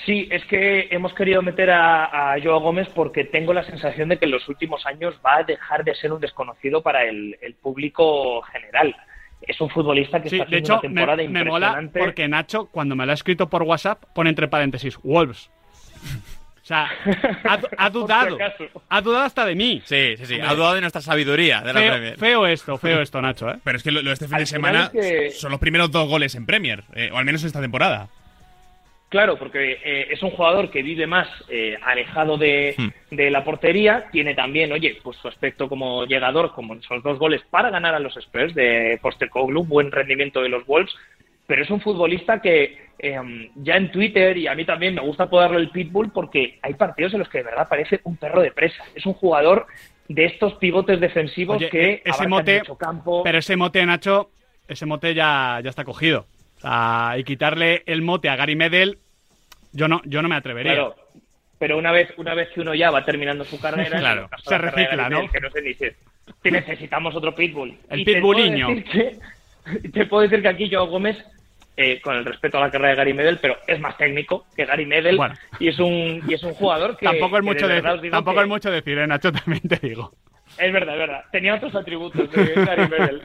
Sí, 0.05 0.29
es 0.33 0.45
que 0.47 0.89
hemos 0.91 1.15
querido 1.15 1.43
meter 1.43 1.71
a, 1.71 2.33
a, 2.33 2.41
Joao 2.43 2.61
Gómez 2.61 2.89
porque 2.93 3.25
tengo 3.25 3.53
la 3.53 3.63
sensación 3.63 4.09
de 4.09 4.19
que 4.19 4.25
en 4.25 4.33
los 4.33 4.49
últimos 4.49 4.85
años 4.85 5.15
va 5.25 5.37
a 5.37 5.43
dejar 5.45 5.85
de 5.85 5.95
ser 5.95 6.13
un 6.13 6.21
desconocido 6.21 6.83
para 6.83 7.05
el 7.05 7.55
público 7.63 8.43
general 8.43 8.97
es 9.43 9.61
un 9.61 9.71
futbolista 9.71 10.21
que 10.21 10.28
está 10.28 10.45
haciendo 10.45 10.50
de 10.50 10.59
hecho, 10.59 10.73
una 10.75 10.83
temporada 10.83 11.16
me, 11.16 11.28
me 11.28 11.45
mola 11.45 11.88
porque 11.93 12.28
Nacho, 12.28 12.66
cuando 12.66 12.97
me 12.97 13.07
lo 13.07 13.12
ha 13.12 13.14
escrito 13.14 13.49
por 13.49 13.62
WhatsApp, 13.62 14.05
pone 14.14 14.31
entre 14.31 14.49
paréntesis 14.49 14.99
Wolves. 15.02 15.50
O 16.66 16.69
sea, 16.69 16.90
ha, 17.78 17.90
dudado. 17.90 18.37
Ha 18.88 19.00
dudado 19.00 19.25
hasta 19.25 19.47
de 19.47 19.55
mí. 19.55 19.83
Sí, 19.85 20.16
sí, 20.16 20.26
sí. 20.26 20.40
Ha 20.40 20.52
dudado 20.52 20.75
de 20.75 20.81
nuestra 20.81 21.00
sabiduría 21.00 21.61
de 21.61 21.73
la 21.73 21.78
feo, 21.78 21.93
Premier. 21.93 22.19
Feo 22.19 22.47
esto, 22.49 22.76
feo 22.76 23.00
esto, 23.00 23.23
Nacho. 23.23 23.49
¿eh? 23.49 23.59
Pero 23.62 23.76
es 23.76 23.85
que 23.85 23.93
lo, 23.93 24.02
de 24.02 24.12
este 24.12 24.26
fin 24.26 24.38
de 24.38 24.47
semana 24.47 24.90
son 25.33 25.52
los 25.52 25.61
primeros 25.61 25.93
dos 25.93 26.09
goles 26.09 26.35
en 26.35 26.45
Premier, 26.45 26.83
eh, 26.95 27.11
o 27.12 27.19
al 27.19 27.25
menos 27.25 27.45
esta 27.45 27.61
temporada. 27.61 28.09
Claro, 29.09 29.39
porque 29.39 29.79
eh, 29.85 30.09
es 30.11 30.23
un 30.23 30.31
jugador 30.31 30.69
que 30.71 30.83
vive 30.83 31.07
más 31.07 31.29
eh, 31.49 31.79
alejado 31.81 32.37
de, 32.37 32.75
hmm. 32.77 33.15
de, 33.15 33.31
la 33.31 33.45
portería, 33.45 34.07
tiene 34.11 34.35
también, 34.35 34.73
oye, 34.73 34.99
pues 35.03 35.17
su 35.19 35.29
aspecto 35.29 35.69
como 35.69 36.05
llegador, 36.07 36.53
como 36.53 36.75
esos 36.75 37.03
dos 37.05 37.19
goles 37.19 37.41
para 37.49 37.71
ganar 37.71 37.95
a 37.95 38.01
los 38.01 38.17
Spurs 38.17 38.53
de 38.55 38.99
Postecoglou, 39.01 39.65
buen 39.65 39.93
rendimiento 39.93 40.43
de 40.43 40.49
los 40.49 40.67
Wolves, 40.67 40.93
pero 41.47 41.63
es 41.63 41.71
un 41.71 41.81
futbolista 41.81 42.41
que 42.41 42.79
em, 42.99 43.49
ya 43.55 43.77
en 43.77 43.93
Twitter 43.93 44.37
y 44.37 44.49
a 44.49 44.57
mí 44.57 44.65
también 44.65 44.97
me 44.97 45.03
gusta 45.03 45.31
poderlo 45.31 45.59
el 45.59 45.71
pitbull 45.71 46.11
porque 46.11 46.59
hay 46.61 46.75
partidos 46.75 47.13
en 47.13 47.21
los 47.21 47.29
que 47.29 47.39
de 47.39 47.45
verdad 47.45 47.69
parece 47.69 48.01
un 48.03 48.17
perro 48.17 48.43
de 48.43 48.51
presa. 48.51 48.83
Es 48.97 49.07
un 49.07 49.15
jugador 49.15 49.67
de 50.09 50.25
estos 50.25 50.55
pivotes 50.55 50.99
defensivos 50.99 51.63
que 51.71 51.91
e-, 51.91 52.03
ese 52.05 52.27
mote, 52.27 52.63
campo. 52.77 53.23
Pero 53.23 53.39
ese 53.39 53.55
mote, 53.55 53.87
Nacho, 53.87 54.31
ese 54.67 54.85
mote 54.85 55.15
ya, 55.15 55.61
ya 55.63 55.71
está 55.71 55.85
cogido 55.85 56.27
y 56.63 57.25
quitarle 57.25 57.83
el 57.87 58.03
mote 58.03 58.29
a 58.29 58.37
Gary 58.37 58.57
Medel, 58.57 58.99
yo 59.73 59.89
no, 59.89 60.01
yo 60.05 60.23
no 60.23 60.29
me 60.29 60.37
atrevería. 60.37 60.75
Claro, 60.75 60.97
pero 61.59 61.79
una 61.79 61.93
vez, 61.93 62.13
una 62.17 62.35
vez 62.35 62.49
que 62.51 62.61
uno 62.61 62.75
ya 62.75 62.91
va 62.91 63.05
terminando 63.05 63.45
su 63.45 63.61
carrera, 63.61 63.99
claro, 63.99 64.29
se 64.45 64.59
recicla, 64.59 65.09
¿no? 65.09 65.29
que 65.31 65.41
no 65.41 65.51
se 65.51 65.61
dice, 65.61 65.97
necesitamos 66.45 67.15
otro 67.15 67.35
pitbull. 67.35 67.77
El 67.89 68.05
pitbulliño. 68.05 68.69
Te, 69.93 70.07
puedo 70.07 70.23
decir 70.23 70.43
que 70.43 70.49
aquí 70.49 70.71
Joao 70.71 70.87
Gómez 70.87 71.17
eh, 71.77 72.01
con 72.01 72.17
el 72.17 72.25
respeto 72.25 72.59
a 72.59 72.61
la 72.61 72.71
carrera 72.71 72.91
de 72.91 72.97
Gary 72.97 73.15
Medel, 73.15 73.39
pero 73.39 73.57
es 73.67 73.81
más 73.81 73.99
técnico 73.99 74.47
que 74.55 74.65
Gary 74.65 74.87
Medel 74.87 75.19
y 75.59 75.69
es 75.69 75.79
un 75.81 76.23
y 76.29 76.35
es 76.35 76.43
un 76.45 76.55
jugador 76.55 76.97
que 76.97 77.05
tampoco 77.05 77.39
es 77.39 77.45
mucho 77.45 77.67
decir, 77.67 78.11
tampoco 78.11 78.43
es 78.43 78.49
mucho 78.49 78.71
decir, 78.71 78.97
¿eh, 78.97 79.07
Nacho 79.07 79.33
también 79.45 79.63
te 79.63 79.77
digo. 79.77 80.15
Es 80.57 80.73
verdad, 80.73 80.95
es 80.95 81.01
verdad. 81.01 81.25
Tenía 81.33 81.57
otros 81.57 81.75
atributos 81.75 82.31
de 82.31 82.45
Gary 82.55 82.89
Medel. 82.89 83.23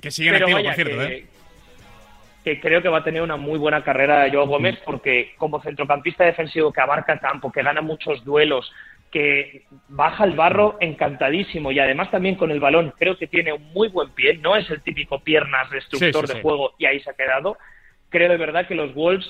que, 0.00 0.10
siguen 0.12 0.36
activo, 0.36 0.62
por 0.62 0.74
cierto, 0.74 1.02
¿eh? 1.02 1.26
Que 2.44 2.60
creo 2.60 2.82
que 2.82 2.90
va 2.90 2.98
a 2.98 3.04
tener 3.04 3.22
una 3.22 3.36
muy 3.36 3.58
buena 3.58 3.82
carrera 3.82 4.28
Joao 4.30 4.46
Gómez, 4.46 4.78
porque 4.84 5.34
como 5.38 5.62
centrocampista 5.62 6.24
defensivo 6.24 6.72
que 6.72 6.80
abarca 6.82 7.18
campo, 7.18 7.50
que 7.50 7.62
gana 7.62 7.80
muchos 7.80 8.22
duelos, 8.22 8.70
que 9.10 9.64
baja 9.88 10.24
el 10.24 10.32
barro 10.32 10.76
encantadísimo 10.80 11.72
y 11.72 11.78
además 11.78 12.10
también 12.10 12.34
con 12.34 12.50
el 12.50 12.60
balón 12.60 12.92
creo 12.98 13.16
que 13.16 13.28
tiene 13.28 13.52
un 13.54 13.72
muy 13.72 13.88
buen 13.88 14.10
pie, 14.10 14.36
no 14.36 14.56
es 14.56 14.68
el 14.70 14.82
típico 14.82 15.20
piernas 15.20 15.70
destructor 15.70 16.26
de 16.26 16.42
juego 16.42 16.74
y 16.78 16.84
ahí 16.84 17.00
se 17.00 17.10
ha 17.10 17.14
quedado. 17.14 17.56
Creo 18.10 18.28
de 18.28 18.36
verdad 18.36 18.68
que 18.68 18.74
los 18.74 18.92
Wolves, 18.94 19.26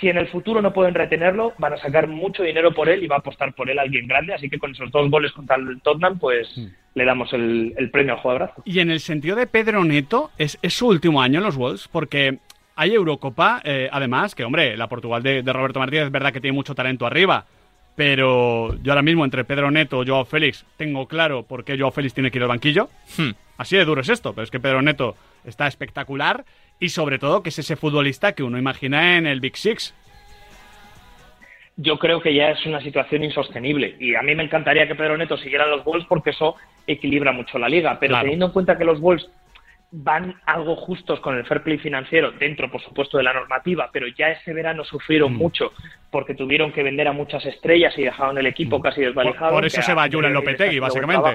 si 0.00 0.08
en 0.08 0.18
el 0.18 0.28
futuro 0.28 0.62
no 0.62 0.72
pueden 0.72 0.94
retenerlo, 0.94 1.52
van 1.58 1.74
a 1.74 1.76
sacar 1.78 2.06
mucho 2.08 2.42
dinero 2.42 2.72
por 2.72 2.88
él 2.88 3.02
y 3.02 3.06
va 3.06 3.16
a 3.16 3.18
apostar 3.20 3.54
por 3.54 3.70
él 3.70 3.78
alguien 3.78 4.06
grande, 4.06 4.34
así 4.34 4.48
que 4.48 4.58
con 4.58 4.72
esos 4.72 4.90
dos 4.90 5.10
goles 5.10 5.32
contra 5.32 5.56
el 5.56 5.80
Tottenham, 5.82 6.18
pues 6.18 6.48
le 6.94 7.04
damos 7.04 7.32
el, 7.32 7.90
premio 7.92 8.14
al 8.14 8.20
jugadorazo. 8.20 8.62
Y 8.64 8.80
en 8.80 8.90
el 8.90 9.00
sentido 9.00 9.36
de 9.36 9.46
Pedro 9.46 9.84
Neto, 9.84 10.30
es, 10.38 10.58
su 10.68 10.88
último 10.88 11.20
año 11.20 11.38
en 11.38 11.44
los 11.44 11.56
Wolves, 11.56 11.88
porque 11.88 12.38
hay 12.74 12.94
Eurocopa, 12.94 13.60
eh, 13.64 13.88
además, 13.90 14.34
que 14.34 14.44
hombre, 14.44 14.76
la 14.76 14.88
Portugal 14.88 15.22
de, 15.22 15.42
Roberto 15.42 15.78
Martínez 15.78 16.06
es 16.06 16.12
verdad 16.12 16.32
que 16.32 16.40
tiene 16.40 16.54
mucho 16.54 16.74
talento 16.74 17.06
arriba, 17.06 17.46
pero 17.94 18.76
yo 18.82 18.92
ahora 18.92 19.02
mismo 19.02 19.24
entre 19.24 19.44
Pedro 19.44 19.70
Neto 19.70 20.02
y 20.02 20.06
Joao 20.06 20.24
Félix 20.24 20.66
tengo 20.76 21.06
claro 21.06 21.44
por 21.44 21.64
qué 21.64 21.78
Joao 21.78 21.92
Félix 21.92 22.14
tiene 22.14 22.30
que 22.30 22.38
ir 22.38 22.42
al 22.42 22.48
banquillo. 22.48 22.90
Hmm. 23.16 23.30
Así 23.56 23.76
de 23.76 23.86
duro 23.86 24.02
es 24.02 24.08
esto, 24.10 24.34
pero 24.34 24.44
es 24.44 24.50
que 24.50 24.60
Pedro 24.60 24.82
Neto 24.82 25.16
está 25.44 25.66
espectacular 25.66 26.44
y 26.78 26.88
sobre 26.90 27.18
todo 27.18 27.42
que 27.42 27.48
es 27.50 27.58
ese 27.58 27.76
futbolista 27.76 28.32
que 28.32 28.42
uno 28.42 28.58
imagina 28.58 29.16
en 29.18 29.26
el 29.26 29.40
Big 29.40 29.56
Six 29.56 29.94
yo 31.78 31.98
creo 31.98 32.22
que 32.22 32.32
ya 32.34 32.50
es 32.52 32.64
una 32.64 32.80
situación 32.80 33.22
insostenible. 33.22 33.96
Y 34.00 34.14
a 34.14 34.22
mí 34.22 34.34
me 34.34 34.42
encantaría 34.42 34.88
que 34.88 34.94
Pedro 34.94 35.18
Neto 35.18 35.36
siguiera 35.36 35.66
los 35.66 35.84
Wolves 35.84 36.06
porque 36.08 36.30
eso 36.30 36.56
equilibra 36.86 37.32
mucho 37.32 37.58
la 37.58 37.68
liga. 37.68 37.98
Pero 38.00 38.18
teniendo 38.18 38.46
en 38.46 38.52
cuenta 38.52 38.78
que 38.78 38.84
los 38.86 38.98
Wolves 38.98 39.28
van 39.90 40.40
algo 40.46 40.74
justos 40.74 41.20
con 41.20 41.36
el 41.36 41.44
fair 41.44 41.62
play 41.62 41.76
financiero, 41.76 42.30
dentro, 42.32 42.70
por 42.70 42.80
supuesto, 42.82 43.18
de 43.18 43.24
la 43.24 43.34
normativa, 43.34 43.90
pero 43.92 44.06
ya 44.08 44.30
ese 44.30 44.54
verano 44.54 44.84
sufrieron 44.84 45.34
Mm. 45.34 45.36
mucho 45.36 45.72
porque 46.10 46.34
tuvieron 46.34 46.72
que 46.72 46.82
vender 46.82 47.08
a 47.08 47.12
muchas 47.12 47.44
estrellas 47.44 47.92
y 47.98 48.04
dejaron 48.04 48.38
el 48.38 48.46
equipo 48.46 48.80
casi 48.80 49.02
desvalijado. 49.02 49.50
Mm. 49.50 49.54
Por- 49.54 49.60
por 49.60 49.66
eso 49.66 49.82
se 49.82 49.92
va 49.92 50.04
a- 50.04 50.10
Julen 50.10 50.32
Lopetegui, 50.32 50.78
básicamente. 50.78 51.28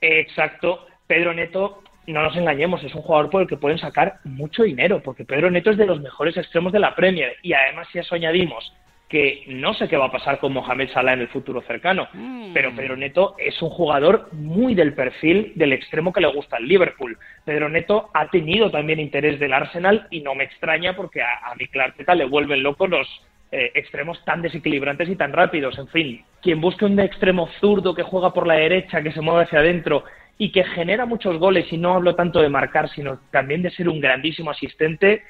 Exacto. 0.00 0.84
Pedro 1.06 1.32
Neto, 1.32 1.82
no 2.06 2.22
nos 2.22 2.36
engañemos, 2.36 2.82
es 2.82 2.94
un 2.94 3.02
jugador 3.02 3.30
por 3.30 3.42
el 3.42 3.48
que 3.48 3.56
pueden 3.56 3.78
sacar 3.78 4.16
mucho 4.24 4.62
dinero, 4.64 5.00
porque 5.02 5.24
Pedro 5.24 5.50
Neto 5.50 5.70
es 5.70 5.76
de 5.76 5.86
los 5.86 6.00
mejores 6.00 6.36
extremos 6.36 6.72
de 6.72 6.80
la 6.80 6.94
Premier. 6.94 7.36
Y 7.42 7.52
además, 7.52 7.88
si 7.92 7.98
eso 7.98 8.14
añadimos 8.14 8.72
que 9.08 9.42
no 9.48 9.74
sé 9.74 9.88
qué 9.88 9.96
va 9.96 10.06
a 10.06 10.12
pasar 10.12 10.38
con 10.38 10.52
Mohamed 10.52 10.90
Salah 10.90 11.14
en 11.14 11.20
el 11.20 11.28
futuro 11.28 11.60
cercano, 11.62 12.06
Mm. 12.12 12.52
pero 12.54 12.72
Pedro 12.76 12.96
Neto 12.96 13.34
es 13.38 13.60
un 13.60 13.70
jugador 13.70 14.28
muy 14.32 14.74
del 14.76 14.92
perfil 14.94 15.52
del 15.56 15.72
extremo 15.72 16.12
que 16.12 16.20
le 16.20 16.28
gusta 16.28 16.56
al 16.58 16.68
Liverpool. 16.68 17.18
Pedro 17.44 17.68
Neto 17.68 18.08
ha 18.14 18.28
tenido 18.28 18.70
también 18.70 19.00
interés 19.00 19.40
del 19.40 19.52
Arsenal 19.52 20.06
y 20.10 20.20
no 20.20 20.36
me 20.36 20.44
extraña 20.44 20.94
porque 20.94 21.22
a, 21.22 21.38
a 21.50 21.56
Mikel 21.56 21.80
Arteta 21.80 22.14
le 22.14 22.24
vuelven 22.24 22.62
locos 22.62 22.88
los 22.88 23.08
eh, 23.52 23.72
extremos 23.74 24.24
tan 24.24 24.42
desequilibrantes 24.42 25.08
y 25.08 25.16
tan 25.16 25.32
rápidos. 25.32 25.76
En 25.76 25.88
fin, 25.88 26.24
quien 26.40 26.60
busque 26.60 26.84
un 26.84 27.00
extremo 27.00 27.48
zurdo 27.58 27.96
que 27.96 28.04
juega 28.04 28.32
por 28.32 28.46
la 28.46 28.54
derecha, 28.54 29.02
que 29.02 29.10
se 29.10 29.20
mueve 29.20 29.42
hacia 29.42 29.58
adentro 29.58 30.04
y 30.42 30.50
que 30.52 30.64
genera 30.64 31.04
muchos 31.04 31.36
goles, 31.38 31.70
y 31.70 31.76
no 31.76 31.92
hablo 31.94 32.14
tanto 32.14 32.40
de 32.40 32.48
marcar, 32.48 32.88
sino 32.88 33.20
también 33.30 33.60
de 33.60 33.70
ser 33.70 33.90
un 33.90 34.00
grandísimo 34.00 34.50
asistente, 34.50 35.22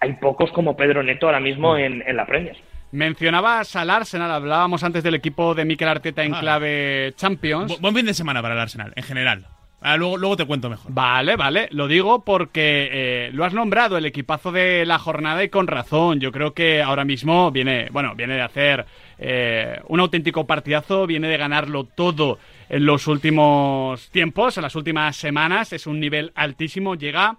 hay 0.00 0.12
pocos 0.14 0.52
como 0.52 0.76
Pedro 0.76 1.02
Neto 1.02 1.24
ahora 1.26 1.40
mismo 1.40 1.78
en, 1.78 2.04
en 2.06 2.14
la 2.16 2.26
Premier. 2.26 2.56
Mencionabas 2.92 3.74
al 3.76 3.88
Arsenal, 3.88 4.30
hablábamos 4.30 4.84
antes 4.84 5.02
del 5.02 5.14
equipo 5.14 5.54
de 5.54 5.64
Mikel 5.64 5.88
Arteta 5.88 6.24
en 6.24 6.34
Ah. 6.34 6.40
clave 6.40 7.12
Champions. 7.16 7.72
Bu- 7.72 7.80
buen 7.80 7.94
fin 7.94 8.04
de 8.04 8.12
semana 8.14 8.42
para 8.42 8.52
el 8.54 8.60
Arsenal, 8.60 8.92
en 8.96 9.02
general. 9.02 9.46
Ah, 9.80 9.96
luego, 9.96 10.18
luego 10.18 10.36
te 10.36 10.44
cuento 10.44 10.68
mejor. 10.68 10.92
Vale, 10.92 11.36
vale, 11.36 11.68
lo 11.70 11.88
digo 11.88 12.22
porque 12.22 12.90
eh, 12.92 13.30
lo 13.32 13.46
has 13.46 13.54
nombrado 13.54 13.96
el 13.96 14.04
equipazo 14.04 14.52
de 14.52 14.84
la 14.84 14.98
jornada 14.98 15.42
y 15.42 15.48
con 15.48 15.66
razón. 15.68 16.20
Yo 16.20 16.32
creo 16.32 16.52
que 16.52 16.82
ahora 16.82 17.06
mismo 17.06 17.50
viene, 17.50 17.88
bueno, 17.90 18.14
viene 18.14 18.34
de 18.34 18.42
hacer 18.42 18.84
eh, 19.18 19.80
un 19.88 20.00
auténtico 20.00 20.46
partidazo, 20.46 21.06
viene 21.06 21.28
de 21.28 21.38
ganarlo 21.38 21.84
todo 21.84 22.38
en 22.70 22.86
los 22.86 23.08
últimos 23.08 24.10
tiempos, 24.10 24.56
en 24.56 24.62
las 24.62 24.76
últimas 24.76 25.16
semanas. 25.16 25.72
Es 25.72 25.86
un 25.86 26.00
nivel 26.00 26.32
altísimo, 26.36 26.94
llega 26.94 27.36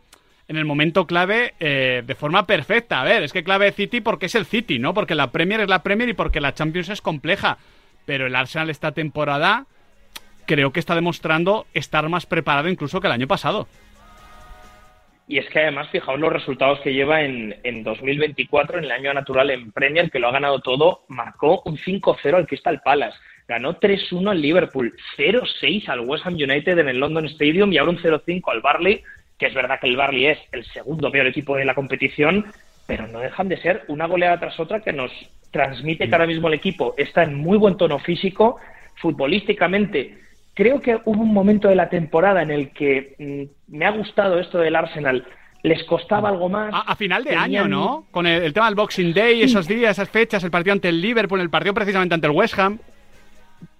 en 0.47 0.57
el 0.57 0.65
momento 0.65 1.07
clave 1.07 1.53
eh, 1.59 2.03
de 2.05 2.15
forma 2.15 2.45
perfecta. 2.45 3.01
A 3.01 3.05
ver, 3.05 3.23
es 3.23 3.31
que 3.31 3.43
clave 3.43 3.71
City 3.71 4.01
porque 4.01 4.25
es 4.25 4.35
el 4.35 4.45
City, 4.45 4.77
¿no? 4.77 4.93
Porque 4.93 5.15
la 5.15 5.31
Premier 5.31 5.61
es 5.61 5.69
la 5.69 5.83
Premier 5.83 6.09
y 6.09 6.13
porque 6.13 6.41
la 6.41 6.53
Champions 6.53 6.89
es 6.89 7.01
compleja. 7.01 7.57
Pero 8.05 8.27
el 8.27 8.35
Arsenal 8.35 8.69
esta 8.69 8.91
temporada 8.91 9.65
creo 10.45 10.73
que 10.73 10.81
está 10.81 10.95
demostrando 10.95 11.65
estar 11.73 12.07
más 12.09 12.25
preparado 12.25 12.67
incluso 12.67 12.99
que 12.99 13.07
el 13.07 13.13
año 13.13 13.27
pasado. 13.27 13.67
Y 15.29 15.37
es 15.37 15.47
que 15.47 15.59
además, 15.59 15.87
fijaos 15.89 16.19
los 16.19 16.33
resultados 16.33 16.81
que 16.81 16.93
lleva 16.93 17.21
en, 17.21 17.55
en 17.63 17.85
2024, 17.85 18.79
en 18.79 18.83
el 18.83 18.91
año 18.91 19.13
natural 19.13 19.49
en 19.49 19.71
Premier, 19.71 20.11
que 20.11 20.19
lo 20.19 20.27
ha 20.27 20.33
ganado 20.33 20.59
todo, 20.59 21.05
marcó 21.07 21.61
un 21.63 21.77
5-0 21.77 22.35
al 22.35 22.47
Crystal 22.47 22.81
Palace, 22.83 23.17
ganó 23.47 23.79
3-1 23.79 24.29
al 24.31 24.41
Liverpool, 24.41 24.93
0-6 25.17 25.87
al 25.89 26.01
West 26.01 26.25
Ham 26.25 26.35
United 26.35 26.77
en 26.79 26.87
el 26.89 26.99
London 26.99 27.25
Stadium 27.25 27.71
y 27.73 27.77
ahora 27.77 27.91
un 27.91 27.97
0-5 27.99 28.41
al 28.51 28.61
Barley, 28.61 29.01
que 29.37 29.47
es 29.47 29.53
verdad 29.53 29.79
que 29.79 29.87
el 29.87 29.97
Barley 29.97 30.27
es 30.27 30.39
el 30.51 30.65
segundo 30.65 31.11
peor 31.11 31.27
equipo 31.27 31.55
de 31.57 31.65
la 31.65 31.75
competición, 31.75 32.45
pero 32.87 33.07
no 33.07 33.19
dejan 33.19 33.49
de 33.49 33.57
ser 33.57 33.83
una 33.87 34.05
goleada 34.07 34.39
tras 34.39 34.59
otra 34.59 34.79
que 34.81 34.93
nos 34.93 35.11
transmite 35.51 36.07
que 36.07 36.15
ahora 36.15 36.27
mismo 36.27 36.47
el 36.47 36.53
equipo 36.53 36.93
está 36.97 37.23
en 37.23 37.35
muy 37.35 37.57
buen 37.57 37.75
tono 37.75 37.99
físico, 37.99 38.57
futbolísticamente 38.95 40.17
creo 40.53 40.81
que 40.81 40.97
hubo 41.05 41.21
un 41.21 41.33
momento 41.33 41.67
de 41.69 41.75
la 41.75 41.89
temporada 41.89 42.41
en 42.41 42.51
el 42.51 42.69
que 42.71 43.15
mm, 43.69 43.75
me 43.77 43.85
ha 43.85 43.91
gustado 43.91 44.39
esto 44.39 44.57
del 44.59 44.75
Arsenal. 44.75 45.25
Les 45.63 45.83
costaba 45.83 46.27
algo 46.29 46.49
más. 46.49 46.73
A, 46.73 46.79
a 46.91 46.95
final 46.95 47.23
de 47.23 47.29
Tenían- 47.31 47.43
año, 47.43 47.67
¿no? 47.67 48.05
Con 48.11 48.25
el, 48.25 48.41
el 48.43 48.51
tema 48.53 48.65
del 48.65 48.75
Boxing 48.75 49.13
Day, 49.13 49.43
esos 49.43 49.67
días, 49.67 49.91
esas 49.91 50.09
fechas, 50.09 50.43
el 50.43 50.49
partido 50.51 50.73
ante 50.73 50.89
el 50.89 50.99
Liverpool, 51.01 51.39
el 51.39 51.49
partido 51.51 51.73
precisamente 51.73 52.15
ante 52.15 52.25
el 52.27 52.33
West 52.33 52.57
Ham. 52.59 52.79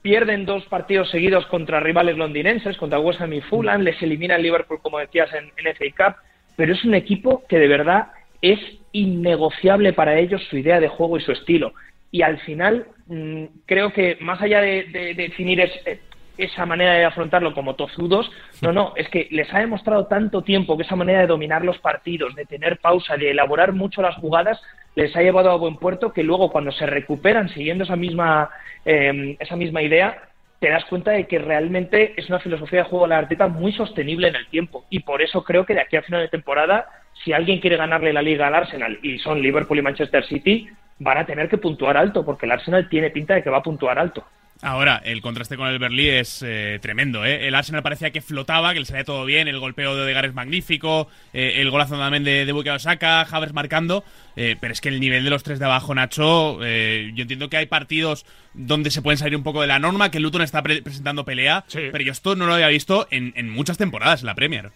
Pierden 0.02 0.46
dos 0.46 0.66
partidos 0.66 1.10
seguidos 1.12 1.46
contra 1.48 1.80
rivales 1.80 2.18
londinenses, 2.18 2.78
contra 2.78 3.00
West 3.00 3.22
Ham 3.22 3.34
y 3.34 3.42
Fulham. 3.42 3.82
Les 3.82 4.02
elimina 4.02 4.36
el 4.36 4.42
Liverpool, 4.44 4.80
como 4.82 4.98
decías, 5.00 5.30
en, 5.34 5.52
en 5.58 5.76
FA 5.76 5.86
Cup. 6.14 6.16
Pero 6.56 6.74
es 6.74 6.84
un 6.84 6.96
equipo 6.96 7.44
que 7.48 7.60
de 7.60 7.68
verdad 7.68 8.08
es 8.42 8.60
innegociable 8.92 9.94
para 9.94 10.18
ellos 10.18 10.44
su 10.50 10.58
idea 10.58 10.80
de 10.80 10.88
juego 10.88 11.18
y 11.18 11.22
su 11.22 11.32
estilo. 11.32 11.74
Y 12.12 12.24
al 12.24 12.40
final, 12.40 12.88
mm, 13.08 13.44
creo 13.66 13.94
que 13.94 14.18
más 14.22 14.42
allá 14.42 14.62
de, 14.62 14.84
de- 14.86 15.14
de 15.14 15.14
definir 15.14 15.62
es- 15.62 15.82
eh, 15.86 16.00
esa 16.38 16.66
manera 16.66 16.94
de 16.94 17.06
afrontarlo 17.06 17.54
como 17.54 17.76
tozudos, 17.76 18.32
no, 18.62 18.72
no, 18.72 18.94
es 18.96 19.10
que 19.10 19.28
les 19.32 19.54
ha 19.54 19.60
demostrado 19.60 20.08
tanto 20.08 20.42
tiempo 20.42 20.78
que 20.78 20.84
esa 20.84 20.96
manera 20.96 21.22
de 21.22 21.28
dominar 21.28 21.64
los 21.64 21.78
partidos, 21.80 22.36
de 22.36 22.46
tener 22.46 22.80
pausa, 22.80 23.18
de 23.18 23.32
elaborar 23.32 23.74
mucho 23.74 24.02
las 24.02 24.16
jugadas, 24.16 24.62
les 24.96 25.16
ha 25.16 25.22
llevado 25.22 25.52
a 25.52 25.58
buen 25.58 25.78
puerto 25.78 26.12
que 26.14 26.24
luego 26.24 26.52
cuando 26.52 26.72
se 26.72 26.86
recuperan 26.86 27.50
siguiendo 27.50 27.84
esa 27.84 27.96
misma, 27.96 28.50
eh, 28.86 29.36
esa 29.40 29.56
misma 29.56 29.82
idea, 29.82 30.30
te 30.60 30.70
das 30.70 30.86
cuenta 30.86 31.12
de 31.12 31.26
que 31.26 31.40
realmente 31.40 32.14
es 32.18 32.30
una 32.30 32.40
filosofía 32.40 32.84
de 32.84 32.90
juego 32.90 33.06
de 33.06 33.10
la 33.10 33.18
Arteta 33.18 33.48
muy 33.48 33.72
sostenible 33.72 34.28
en 34.28 34.36
el 34.36 34.48
tiempo. 34.48 34.86
Y 34.92 35.00
por 35.00 35.24
eso 35.24 35.44
creo 35.44 35.66
que 35.66 35.74
de 35.74 35.82
aquí 35.82 35.96
a 35.96 36.04
final 36.04 36.22
de 36.22 36.28
temporada, 36.28 36.86
si 37.24 37.34
alguien 37.34 37.60
quiere 37.60 37.78
ganarle 37.78 38.14
la 38.14 38.22
liga 38.22 38.46
al 38.46 38.54
Arsenal 38.54 39.00
y 39.02 39.18
son 39.18 39.42
Liverpool 39.42 39.80
y 39.80 39.82
Manchester 39.82 40.24
City, 40.26 40.70
van 41.00 41.18
a 41.18 41.26
tener 41.26 41.50
que 41.50 41.58
puntuar 41.58 41.98
alto, 41.98 42.24
porque 42.24 42.46
el 42.46 42.52
Arsenal 42.52 42.88
tiene 42.90 43.10
pinta 43.10 43.34
de 43.34 43.42
que 43.42 43.50
va 43.50 43.58
a 43.58 43.64
puntuar 43.64 43.98
alto. 43.98 44.24
Ahora, 44.64 45.02
el 45.04 45.22
contraste 45.22 45.58
con 45.58 45.68
el 45.70 45.80
Berlí 45.80 46.08
es 46.08 46.44
eh, 46.46 46.78
tremendo, 46.84 47.26
¿eh? 47.26 47.48
El 47.48 47.56
Arsenal 47.56 47.82
parecía 47.82 48.12
que 48.12 48.22
flotaba, 48.22 48.74
que 48.74 48.80
le 48.80 48.86
salía 48.86 49.04
todo 49.04 49.26
bien, 49.26 49.48
el 49.48 49.60
golpeo 49.60 49.96
de 49.96 50.04
Odegaard 50.04 50.26
es 50.26 50.34
magnífico, 50.36 51.10
eh, 51.34 51.54
el 51.58 51.72
golazo 51.72 51.98
también 51.98 52.24
de, 52.24 52.46
de 52.46 52.52
Bukayo 52.52 52.78
Saka, 52.78 53.22
Havers 53.22 53.54
marcando, 53.54 54.04
eh, 54.36 54.56
pero 54.62 54.72
es 54.72 54.80
que 54.80 54.90
el 54.90 55.00
nivel 55.00 55.24
de 55.24 55.32
los 55.32 55.42
tres 55.42 55.58
de 55.58 55.66
abajo, 55.66 55.96
Nacho, 55.96 56.60
eh, 56.64 57.10
yo 57.16 57.24
entiendo 57.24 57.50
que 57.50 57.58
hay 57.58 57.66
partidos 57.66 58.24
donde 58.54 58.92
se 58.92 59.02
pueden 59.02 59.18
salir 59.18 59.36
un 59.36 59.42
poco 59.44 59.62
de 59.62 59.68
la 59.68 59.80
norma, 59.80 60.12
que 60.12 60.18
el 60.18 60.24
Luton 60.24 60.44
está 60.44 60.62
pre- 60.62 60.84
presentando 60.84 61.26
pelea, 61.26 61.64
Sí. 61.66 61.90
pero 61.92 62.04
yo 62.04 62.12
esto 62.12 62.36
no 62.36 62.46
lo 62.46 62.54
había 62.54 62.68
visto 62.68 63.08
en, 63.10 63.34
en 63.36 63.50
muchas 63.50 63.80
temporadas 63.80 64.20
en 64.22 64.28
la 64.28 64.36
Premier. 64.36 64.70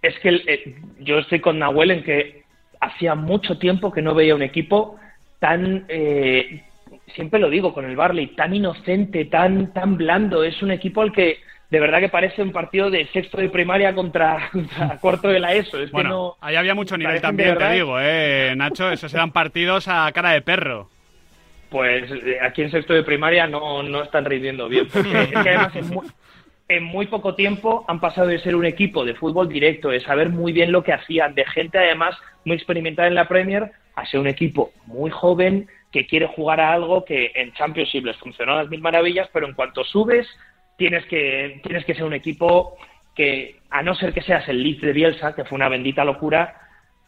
Es 0.00 0.14
que 0.20 0.28
el- 0.28 0.44
eh, 0.48 0.76
yo 1.00 1.18
estoy 1.18 1.40
con 1.40 1.58
Nahuel 1.58 1.90
en 1.90 2.04
que 2.04 2.44
hacía 2.80 3.16
mucho 3.16 3.58
tiempo 3.58 3.90
que 3.92 4.02
no 4.02 4.14
veía 4.14 4.36
un 4.36 4.42
equipo 4.42 4.96
tan, 5.40 5.86
eh, 5.88 6.62
siempre 7.14 7.40
lo 7.40 7.50
digo 7.50 7.72
con 7.72 7.84
el 7.84 7.96
Barley, 7.96 8.28
tan 8.28 8.54
inocente, 8.54 9.24
tan, 9.26 9.72
tan 9.72 9.96
blando. 9.96 10.42
Es 10.44 10.62
un 10.62 10.70
equipo 10.70 11.02
al 11.02 11.12
que 11.12 11.38
de 11.70 11.80
verdad 11.80 12.00
que 12.00 12.08
parece 12.08 12.42
un 12.42 12.52
partido 12.52 12.90
de 12.90 13.06
sexto 13.08 13.38
de 13.38 13.48
primaria 13.48 13.94
contra, 13.94 14.48
contra 14.52 14.96
cuarto 15.00 15.28
de 15.28 15.40
la 15.40 15.54
ESO. 15.54 15.78
Es 15.80 15.86
que 15.86 15.92
Bueno, 15.92 16.10
no, 16.10 16.36
ahí 16.40 16.56
había 16.56 16.74
mucho 16.74 16.96
nivel 16.96 17.20
también, 17.20 17.56
te 17.56 17.72
digo, 17.72 17.96
¿eh, 18.00 18.54
Nacho? 18.56 18.90
Esos 18.90 19.12
eran 19.14 19.32
partidos 19.32 19.88
a 19.88 20.10
cara 20.12 20.30
de 20.30 20.42
perro. 20.42 20.88
Pues 21.70 22.10
eh, 22.10 22.38
aquí 22.40 22.62
en 22.62 22.70
sexto 22.70 22.94
de 22.94 23.02
primaria 23.02 23.46
no, 23.46 23.82
no 23.82 24.02
están 24.02 24.24
rindiendo 24.24 24.68
bien. 24.68 24.86
Porque 24.92 25.22
es 25.22 25.28
que 25.30 25.50
además 25.50 25.74
en 25.74 25.88
muy, 25.88 26.06
en 26.68 26.84
muy 26.84 27.06
poco 27.06 27.34
tiempo 27.34 27.84
han 27.88 28.00
pasado 28.00 28.28
de 28.28 28.38
ser 28.38 28.54
un 28.54 28.64
equipo 28.64 29.04
de 29.04 29.14
fútbol 29.14 29.48
directo, 29.48 29.88
de 29.88 30.00
saber 30.00 30.28
muy 30.28 30.52
bien 30.52 30.70
lo 30.70 30.84
que 30.84 30.92
hacían, 30.92 31.34
de 31.34 31.44
gente 31.44 31.78
además 31.78 32.16
muy 32.44 32.56
experimentada 32.56 33.08
en 33.08 33.16
la 33.16 33.26
Premier, 33.26 33.72
a 33.96 34.06
ser 34.06 34.20
un 34.20 34.28
equipo 34.28 34.72
muy 34.86 35.10
joven 35.10 35.68
que 35.92 36.06
quiere 36.06 36.26
jugar 36.26 36.60
a 36.60 36.72
algo 36.72 37.04
que 37.04 37.32
en 37.34 37.52
Championship 37.52 38.04
les 38.04 38.16
funcionó 38.16 38.52
a 38.52 38.62
las 38.62 38.68
mil 38.68 38.80
maravillas, 38.80 39.28
pero 39.32 39.46
en 39.46 39.54
cuanto 39.54 39.84
subes 39.84 40.26
tienes 40.76 41.04
que, 41.06 41.60
tienes 41.62 41.84
que 41.84 41.94
ser 41.94 42.04
un 42.04 42.12
equipo 42.12 42.76
que, 43.14 43.60
a 43.70 43.82
no 43.82 43.94
ser 43.94 44.12
que 44.12 44.22
seas 44.22 44.46
el 44.48 44.62
Leeds 44.62 44.82
de 44.82 44.92
Bielsa, 44.92 45.34
que 45.34 45.44
fue 45.44 45.56
una 45.56 45.68
bendita 45.68 46.04
locura, 46.04 46.54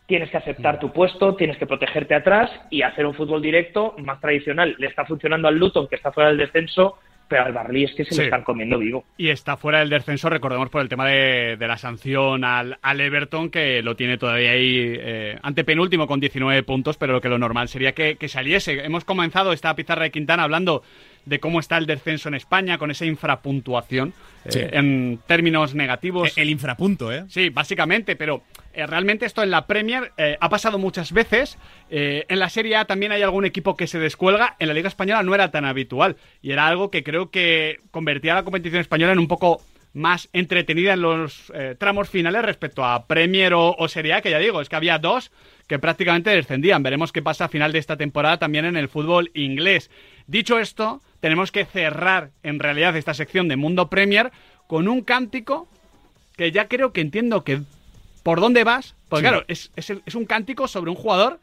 tienes 0.06 0.30
que 0.30 0.38
aceptar 0.38 0.80
tu 0.80 0.90
puesto, 0.90 1.36
tienes 1.36 1.58
que 1.58 1.66
protegerte 1.66 2.14
atrás 2.14 2.50
y 2.70 2.80
hacer 2.80 3.04
un 3.04 3.14
fútbol 3.14 3.42
directo 3.42 3.94
más 3.98 4.20
tradicional. 4.20 4.74
Le 4.78 4.86
está 4.86 5.04
funcionando 5.04 5.48
al 5.48 5.58
Luton, 5.58 5.86
que 5.86 5.96
está 5.96 6.12
fuera 6.12 6.30
del 6.30 6.38
descenso, 6.38 6.98
pero 7.28 7.44
al 7.44 7.52
Barley 7.52 7.84
es 7.84 7.94
que 7.94 8.04
se 8.04 8.10
Sí. 8.12 8.16
lo 8.18 8.24
están 8.24 8.42
comiendo 8.42 8.78
vivo. 8.78 9.04
Y 9.18 9.28
está 9.28 9.56
fuera 9.56 9.80
del 9.80 9.90
descenso, 9.90 10.28
recordemos 10.30 10.70
por 10.70 10.80
el 10.82 10.88
tema 10.88 11.06
de, 11.06 11.56
de 11.58 11.68
la 11.68 11.76
sanción 11.76 12.42
al, 12.44 12.78
al 12.82 13.00
Everton, 13.00 13.50
que 13.50 13.82
lo 13.82 13.94
tiene 13.96 14.16
todavía 14.18 14.52
ahí 14.52 14.96
eh, 14.98 15.38
antepenúltimo 15.42 16.06
con 16.06 16.20
19 16.20 16.62
puntos, 16.62 16.96
pero 16.96 17.12
lo 17.12 17.20
que 17.20 17.28
lo 17.28 17.38
normal 17.38 17.68
sería 17.68 17.92
que, 17.92 18.16
que 18.16 18.28
saliese. 18.28 18.84
Hemos 18.84 19.04
comenzado 19.04 19.52
esta 19.52 19.74
pizarra 19.76 20.04
de 20.04 20.10
Quintana 20.10 20.44
hablando 20.44 20.82
de 21.28 21.40
cómo 21.40 21.60
está 21.60 21.76
el 21.76 21.86
descenso 21.86 22.28
en 22.28 22.34
España, 22.34 22.78
con 22.78 22.90
esa 22.90 23.04
infrapuntuación, 23.04 24.14
eh, 24.46 24.70
en 24.72 25.20
términos 25.26 25.74
negativos. 25.74 26.36
el 26.36 26.48
infrapunto, 26.48 27.12
¿eh? 27.12 27.24
Sí, 27.28 27.50
básicamente, 27.50 28.16
pero 28.16 28.42
eh, 28.72 28.86
realmente 28.86 29.26
esto 29.26 29.42
en 29.42 29.50
la 29.50 29.66
Premier 29.66 30.12
eh, 30.16 30.36
ha 30.40 30.48
pasado 30.48 30.78
muchas 30.78 31.12
veces. 31.12 31.58
En 31.90 32.38
la 32.38 32.48
Serie 32.48 32.76
A 32.76 32.84
también 32.86 33.12
hay 33.12 33.22
algún 33.22 33.44
equipo 33.44 33.76
que 33.76 33.86
se 33.86 33.98
descuelga. 33.98 34.56
En 34.58 34.68
la 34.68 34.74
Liga 34.74 34.88
Española 34.88 35.22
no 35.22 35.34
era 35.34 35.50
tan 35.50 35.64
habitual. 35.64 36.16
Y 36.42 36.52
era 36.52 36.66
algo 36.66 36.90
que 36.90 37.02
creo 37.02 37.30
que 37.30 37.78
convertía 37.90 38.32
a 38.32 38.36
la 38.36 38.44
competición 38.44 38.80
española 38.80 39.12
en 39.12 39.18
un 39.18 39.28
poco 39.28 39.62
más 39.94 40.28
entretenida 40.32 40.92
en 40.92 41.00
los 41.00 41.50
tramos 41.78 42.08
finales 42.10 42.42
respecto 42.42 42.84
a 42.84 43.06
Premier 43.06 43.54
o, 43.54 43.74
o 43.76 43.88
Serie 43.88 44.12
A, 44.12 44.20
que 44.20 44.30
ya 44.30 44.38
digo, 44.38 44.60
es 44.60 44.68
que 44.68 44.76
había 44.76 44.98
dos 44.98 45.32
que 45.66 45.78
prácticamente 45.78 46.30
descendían. 46.30 46.82
Veremos 46.82 47.12
qué 47.12 47.22
pasa 47.22 47.44
a 47.44 47.48
final 47.48 47.72
de 47.72 47.78
esta 47.78 47.96
temporada 47.96 48.38
también 48.38 48.64
en 48.64 48.76
el 48.76 48.88
fútbol 48.88 49.30
inglés. 49.34 49.90
Dicho 50.28 50.58
esto, 50.60 51.00
tenemos 51.20 51.50
que 51.50 51.64
cerrar 51.64 52.30
en 52.44 52.60
realidad 52.60 52.96
esta 52.96 53.14
sección 53.14 53.48
de 53.48 53.56
Mundo 53.56 53.88
Premier 53.90 54.30
con 54.68 54.86
un 54.86 55.00
cántico 55.02 55.66
que 56.36 56.52
ya 56.52 56.68
creo 56.68 56.92
que 56.92 57.00
entiendo 57.00 57.42
que 57.42 57.62
por 58.22 58.40
dónde 58.40 58.62
vas. 58.62 58.94
Porque 59.08 59.24
Sí. 59.26 59.28
claro, 59.30 59.44
es, 59.48 59.72
es 59.74 59.90
el- 59.90 60.02
es 60.06 60.14
un 60.14 60.26
cántico 60.26 60.68
sobre 60.68 60.90
un 60.90 60.96
jugador 60.96 61.40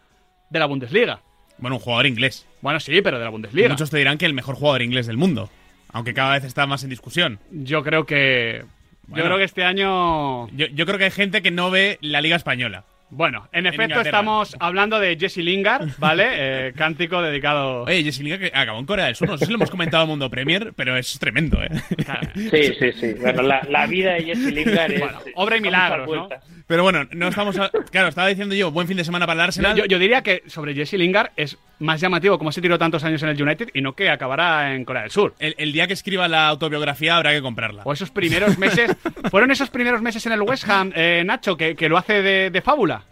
de 0.51 0.59
la 0.59 0.67
Bundesliga. 0.67 1.19
Bueno, 1.57 1.77
un 1.77 1.81
jugador 1.81 2.05
inglés. 2.05 2.45
Bueno, 2.61 2.79
sí, 2.79 3.01
pero 3.01 3.17
de 3.17 3.23
la 3.25 3.29
Bundesliga. 3.31 3.69
Muchos 3.69 3.89
te 3.89 3.97
dirán 3.97 4.17
que 4.17 4.25
el 4.25 4.33
mejor 4.33 4.55
jugador 4.55 4.81
inglés 4.81 5.07
del 5.07 5.17
mundo. 5.17 5.49
Aunque 5.91 6.13
cada 6.13 6.33
vez 6.33 6.43
está 6.43 6.65
más 6.67 6.83
en 6.83 6.89
discusión. 6.89 7.39
Yo 7.51 7.81
creo 7.83 8.05
que. 8.05 8.65
Bueno. 9.07 9.23
Yo 9.23 9.27
creo 9.29 9.37
que 9.37 9.43
este 9.45 9.63
año. 9.63 10.47
Yo, 10.49 10.67
yo 10.67 10.85
creo 10.85 10.97
que 10.97 11.05
hay 11.05 11.11
gente 11.11 11.41
que 11.41 11.51
no 11.51 11.71
ve 11.71 11.97
la 12.01 12.21
Liga 12.21 12.35
Española. 12.35 12.83
Bueno, 13.11 13.47
en 13.53 13.65
efecto, 13.67 13.83
Inglaterra. 13.83 14.09
estamos 14.09 14.55
hablando 14.59 14.99
de 14.99 15.15
Jesse 15.17 15.37
Lingard, 15.37 15.89
¿vale? 15.99 16.25
Eh, 16.67 16.73
cántico 16.75 17.21
dedicado. 17.21 17.83
Oye, 17.83 18.03
Jesse 18.03 18.19
Lingard 18.21 18.41
que 18.41 18.51
acabó 18.53 18.79
en 18.79 18.85
Corea 18.85 19.05
del 19.05 19.15
Sur. 19.15 19.29
No 19.29 19.37
sé 19.37 19.45
si 19.45 19.51
lo 19.51 19.57
hemos 19.57 19.69
comentado 19.71 20.03
en 20.03 20.09
Mundo 20.09 20.29
Premier, 20.29 20.73
pero 20.75 20.97
es 20.97 21.17
tremendo, 21.19 21.61
¿eh? 21.63 21.69
Sí, 22.35 22.73
sí, 22.79 22.91
sí. 22.93 23.13
Bueno, 23.21 23.43
la, 23.43 23.61
la 23.69 23.85
vida 23.87 24.13
de 24.13 24.23
Jesse 24.23 24.51
Lingard 24.51 24.91
es. 24.91 24.99
Bueno, 24.99 25.19
obra 25.35 25.57
y 25.57 25.61
milagros, 25.61 26.09
¿no? 26.09 26.29
Pero 26.67 26.81
bueno, 26.83 27.07
no 27.11 27.27
estamos. 27.27 27.57
a- 27.59 27.69
Claro, 27.91 28.07
estaba 28.09 28.27
diciendo 28.27 28.55
yo, 28.55 28.71
buen 28.71 28.87
fin 28.87 28.97
de 28.97 29.03
semana 29.03 29.25
para 29.27 29.35
el 29.41 29.45
Arsenal. 29.47 29.77
Yo, 29.77 29.85
yo 29.85 29.99
diría 29.99 30.21
que 30.23 30.41
sobre 30.47 30.73
Jesse 30.73 30.93
Lingard 30.93 31.31
es 31.37 31.57
más 31.79 32.01
llamativo 32.01 32.37
como 32.37 32.51
se 32.51 32.61
tiró 32.61 32.77
tantos 32.79 33.03
años 33.03 33.21
en 33.23 33.29
el 33.29 33.41
United 33.41 33.69
y 33.73 33.81
no 33.81 33.93
que 33.93 34.09
acabará 34.09 34.73
en 34.75 34.83
Corea 34.83 35.03
del 35.03 35.11
Sur. 35.11 35.35
El, 35.39 35.53
el 35.57 35.71
día 35.73 35.87
que 35.87 35.93
escriba 35.93 36.27
la 36.27 36.47
autobiografía 36.47 37.15
habrá 37.17 37.31
que 37.33 37.41
comprarla. 37.41 37.83
O 37.85 37.93
esos 37.93 38.09
primeros 38.11 38.57
meses. 38.57 38.95
¿Fueron 39.31 39.51
esos 39.51 39.69
primeros 39.69 40.01
meses 40.01 40.25
en 40.25 40.31
el 40.33 40.41
West 40.41 40.67
Ham, 40.69 40.91
eh, 40.95 41.23
Nacho, 41.25 41.55
que, 41.55 41.75
que 41.75 41.87
lo 41.87 41.97
hace 41.97 42.21
de, 42.21 42.49
de 42.49 42.61
fábula? 42.61 43.03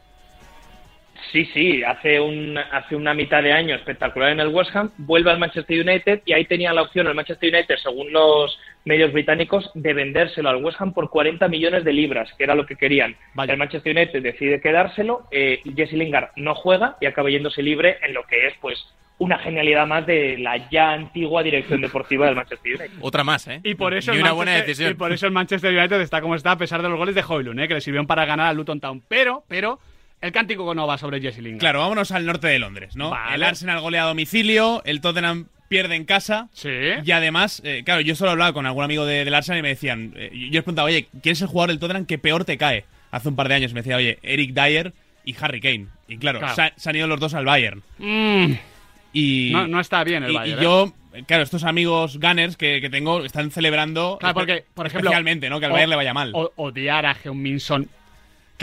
Sí, 1.34 1.46
sí, 1.52 1.84
hace, 1.84 2.20
un, 2.20 2.58
hace 2.58 2.96
una 2.96 3.14
mitad 3.16 3.42
de 3.42 3.52
año 3.52 3.74
espectacular 3.76 4.30
en 4.32 4.40
el 4.40 4.50
West 4.50 4.74
Ham, 4.76 4.92
vuelve 4.98 5.32
al 5.32 5.40
Manchester 5.40 5.82
United 5.82 6.22
y 6.26 6.34
ahí 6.34 6.46
tenía 6.46 6.72
la 6.74 6.84
opción 6.84 7.08
el 7.08 7.16
Manchester 7.16 7.52
United, 7.54 7.76
según 7.82 8.14
los 8.14 8.58
medios 8.86 9.12
británicos, 9.12 9.72
de 9.74 9.94
vendérselo 9.96 10.50
al 10.50 10.64
West 10.64 10.80
Ham 10.80 10.94
por 10.94 11.10
40 11.10 11.48
millones 11.48 11.84
de 11.84 11.92
libras, 11.92 12.32
que 12.38 12.44
era 12.44 12.54
lo 12.54 12.68
que 12.68 12.76
querían. 12.76 13.16
El 13.48 13.58
Manchester 13.58 13.96
United 13.98 14.22
decide 14.22 14.62
quedárselo, 14.62 15.24
eh, 15.32 15.60
Jesse 15.76 15.94
Lingard 15.94 16.30
no 16.36 16.54
juega 16.54 16.98
y 17.02 17.08
acaba 17.08 17.32
yéndose 17.32 17.64
libre 17.64 17.98
en 18.04 18.14
lo 18.14 18.24
que 18.28 18.46
es 18.48 18.54
pues 18.62 18.78
una 19.18 19.40
genialidad 19.40 19.88
más 19.88 20.06
de 20.06 20.38
la 20.38 20.70
ya 20.70 20.92
antigua 20.92 21.42
dirección 21.42 21.82
deportiva 21.82 22.28
del 22.28 22.36
Manchester 22.36 22.76
United. 22.76 22.98
Otra 23.02 23.24
más, 23.24 23.48
¿eh? 23.48 23.60
Y 23.64 23.74
por 23.74 23.96
eso, 23.96 24.12
el 24.12 24.20
una 24.22 24.34
buena 24.34 24.52
Manchester- 24.52 24.68
decisión. 24.68 24.92
y 24.92 24.96
por 24.96 25.12
eso 25.14 25.26
el 25.26 25.32
Manchester 25.32 25.76
United 25.76 26.00
está 26.02 26.22
como 26.22 26.36
está 26.36 26.52
a 26.52 26.58
pesar 26.60 26.82
de 26.84 26.90
los 26.90 26.98
goles 27.00 27.16
de 27.16 27.24
Hoylund, 27.28 27.60
¿eh? 27.60 27.68
que 27.68 27.74
le 27.74 27.82
sirvieron 27.82 28.06
para 28.06 28.26
ganar 28.26 28.48
al 28.50 28.58
Luton 28.58 28.80
Town. 28.80 29.02
Pero, 29.08 29.44
pero, 29.48 29.80
el 30.24 30.32
cántico 30.32 30.74
no 30.74 30.88
va 30.88 30.98
sobre 30.98 31.22
Jesse 31.22 31.40
Lingard. 31.40 31.60
Claro, 31.60 31.80
vámonos 31.80 32.12
al 32.12 32.26
norte 32.26 32.48
de 32.48 32.58
Londres, 32.60 32.96
¿no? 32.96 33.10
Vale. 33.12 33.36
El 33.36 33.44
Arsenal 33.44 33.80
golea 33.82 34.04
a 34.04 34.08
domicilio, 34.08 34.82
el 34.86 35.02
Tottenham 35.02 35.48
pierde 35.68 35.96
en 35.96 36.06
casa. 36.06 36.50
Sí. 36.54 36.70
Y 37.04 37.12
además, 37.12 37.62
eh, 37.66 37.82
claro, 37.86 38.02
yo 38.02 38.16
solo 38.16 38.32
hablaba 38.32 38.54
con 38.54 38.66
algún 38.66 38.84
amigo 38.84 39.06
de- 39.06 39.26
del 39.26 39.34
Arsenal 39.34 39.60
y 39.60 39.64
me 39.64 39.70
decían, 39.70 40.14
eh, 40.16 40.30
yo 40.34 40.52
les 40.52 40.64
preguntaba, 40.64 40.88
oye, 40.88 41.08
¿quién 41.22 41.34
es 41.34 41.42
el 41.42 41.48
jugador 41.48 41.70
del 41.72 41.80
Tottenham 41.80 42.06
que 42.06 42.18
peor 42.18 42.46
te 42.46 42.58
cae? 42.58 42.86
Hace 43.12 43.30
un 43.30 43.36
par 43.36 43.48
de 43.48 43.56
años 43.56 43.72
y 43.72 43.74
me 43.76 43.82
decía, 43.82 43.98
oye, 43.98 44.18
Eric 44.24 44.54
Dyer 44.54 44.94
y 45.26 45.36
Harry 45.40 45.62
Kane. 45.62 45.88
Y 46.08 46.18
claro, 46.18 46.40
Claro. 46.40 46.56
Se, 46.56 46.62
ha- 46.64 46.74
se 46.76 46.90
han 46.90 46.96
ido 46.96 47.08
los 47.08 47.20
dos 47.20 47.34
al 47.34 47.46
Bayern. 47.46 47.82
Mm, 48.00 48.54
Y, 49.14 49.50
no, 49.54 49.68
no 49.68 49.80
está 49.80 50.04
bien 50.04 50.24
el 50.24 50.32
y, 50.32 50.36
Bayern. 50.36 50.60
y 50.60 50.62
¿eh? 50.62 50.64
yo, 50.64 50.94
eh, 51.14 51.24
claro, 51.28 51.44
estos 51.44 51.64
amigos 51.64 52.18
Gunners 52.20 52.58
que, 52.58 52.82
que 52.82 52.90
tengo 52.90 53.24
están 53.24 53.52
celebrando 53.52 54.18
Claro, 54.20 54.34
porque, 54.34 54.66
por 54.74 54.88
ejemplo. 54.88 55.10
especialmente, 55.10 55.50
¿no? 55.50 55.60
Que 55.60 55.66
al 55.68 55.72
o- 55.72 55.74
Bayern 55.76 55.90
le 55.92 55.96
vaya 55.96 56.14
mal. 56.14 56.32
o- 56.34 56.52
odiar 56.56 57.06
a 57.06 57.14
Heung-Min 57.16 57.60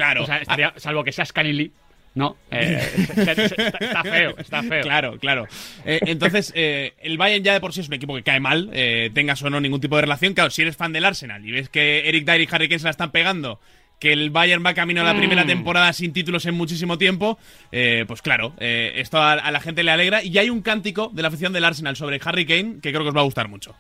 claro. 0.05 0.23
O 0.23 0.27
sea, 0.27 0.39
estaría- 0.39 0.73
salvo 0.77 1.05
que 1.05 1.13
seas 1.13 1.33
Lee. 1.37 1.73
No, 2.13 2.37
eh, 2.51 2.81
se- 3.15 3.25
se- 3.37 3.49
se- 3.51 3.55
está, 3.81 4.03
feo, 4.03 4.35
está 4.37 4.63
feo. 4.65 4.83
Claro, 4.83 5.17
claro. 5.21 5.47
Eh, 5.85 6.01
entonces, 6.07 6.53
eh, 6.57 6.95
el 7.03 7.17
Bayern 7.17 7.45
ya 7.45 7.53
de 7.53 7.61
por 7.61 7.73
sí 7.73 7.81
es 7.83 7.87
un 7.89 7.95
equipo 7.95 8.17
que 8.17 8.25
cae 8.25 8.41
mal, 8.41 8.69
tengas 9.15 9.41
o 9.43 9.49
no 9.51 9.61
ningún 9.61 9.81
tipo 9.81 9.95
de 9.95 10.03
relación. 10.03 10.35
Claro, 10.35 10.51
si 10.51 10.63
eres 10.63 10.77
fan 10.77 10.93
del 10.93 11.05
Arsenal 11.05 11.47
y 11.47 11.53
ves 11.53 11.69
que 11.69 12.09
Eric 12.09 12.25
Dyer 12.25 12.41
y 12.41 12.49
Harry 12.51 12.69
Kane 12.69 12.81
se 12.81 12.85
la 12.87 12.91
están 12.91 13.13
pegando, 13.13 13.61
que 14.01 14.13
el 14.13 14.31
Bayern 14.31 14.65
va 14.67 14.75
camino 14.75 15.03
a 15.03 15.05
la 15.05 15.15
primera 15.15 15.45
temporada 15.47 15.93
sin 15.93 16.13
títulos 16.13 16.45
en 16.47 16.55
muchísimo 16.57 16.99
tiempo, 16.99 17.39
pues 17.71 18.23
claro, 18.23 18.55
esto 18.59 19.19
a, 19.19 19.35
a 19.35 19.51
la 19.53 19.61
gente 19.61 19.85
le 19.85 19.93
alegra. 19.93 20.25
Y 20.25 20.37
hay 20.39 20.51
un 20.51 20.63
cántico 20.63 21.11
de 21.15 21.23
la 21.23 21.29
afición 21.29 21.53
del 21.53 21.65
Arsenal 21.65 21.95
sobre 21.95 22.19
Harry 22.25 22.45
Kane 22.45 22.77
que 22.83 22.91
creo 22.91 23.03
que 23.03 23.11
os 23.11 23.17
va 23.17 23.21
a 23.21 23.25
gustar 23.25 23.47
mucho. 23.47 23.77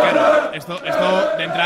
Claro, 0.00 0.52
esto, 0.52 0.84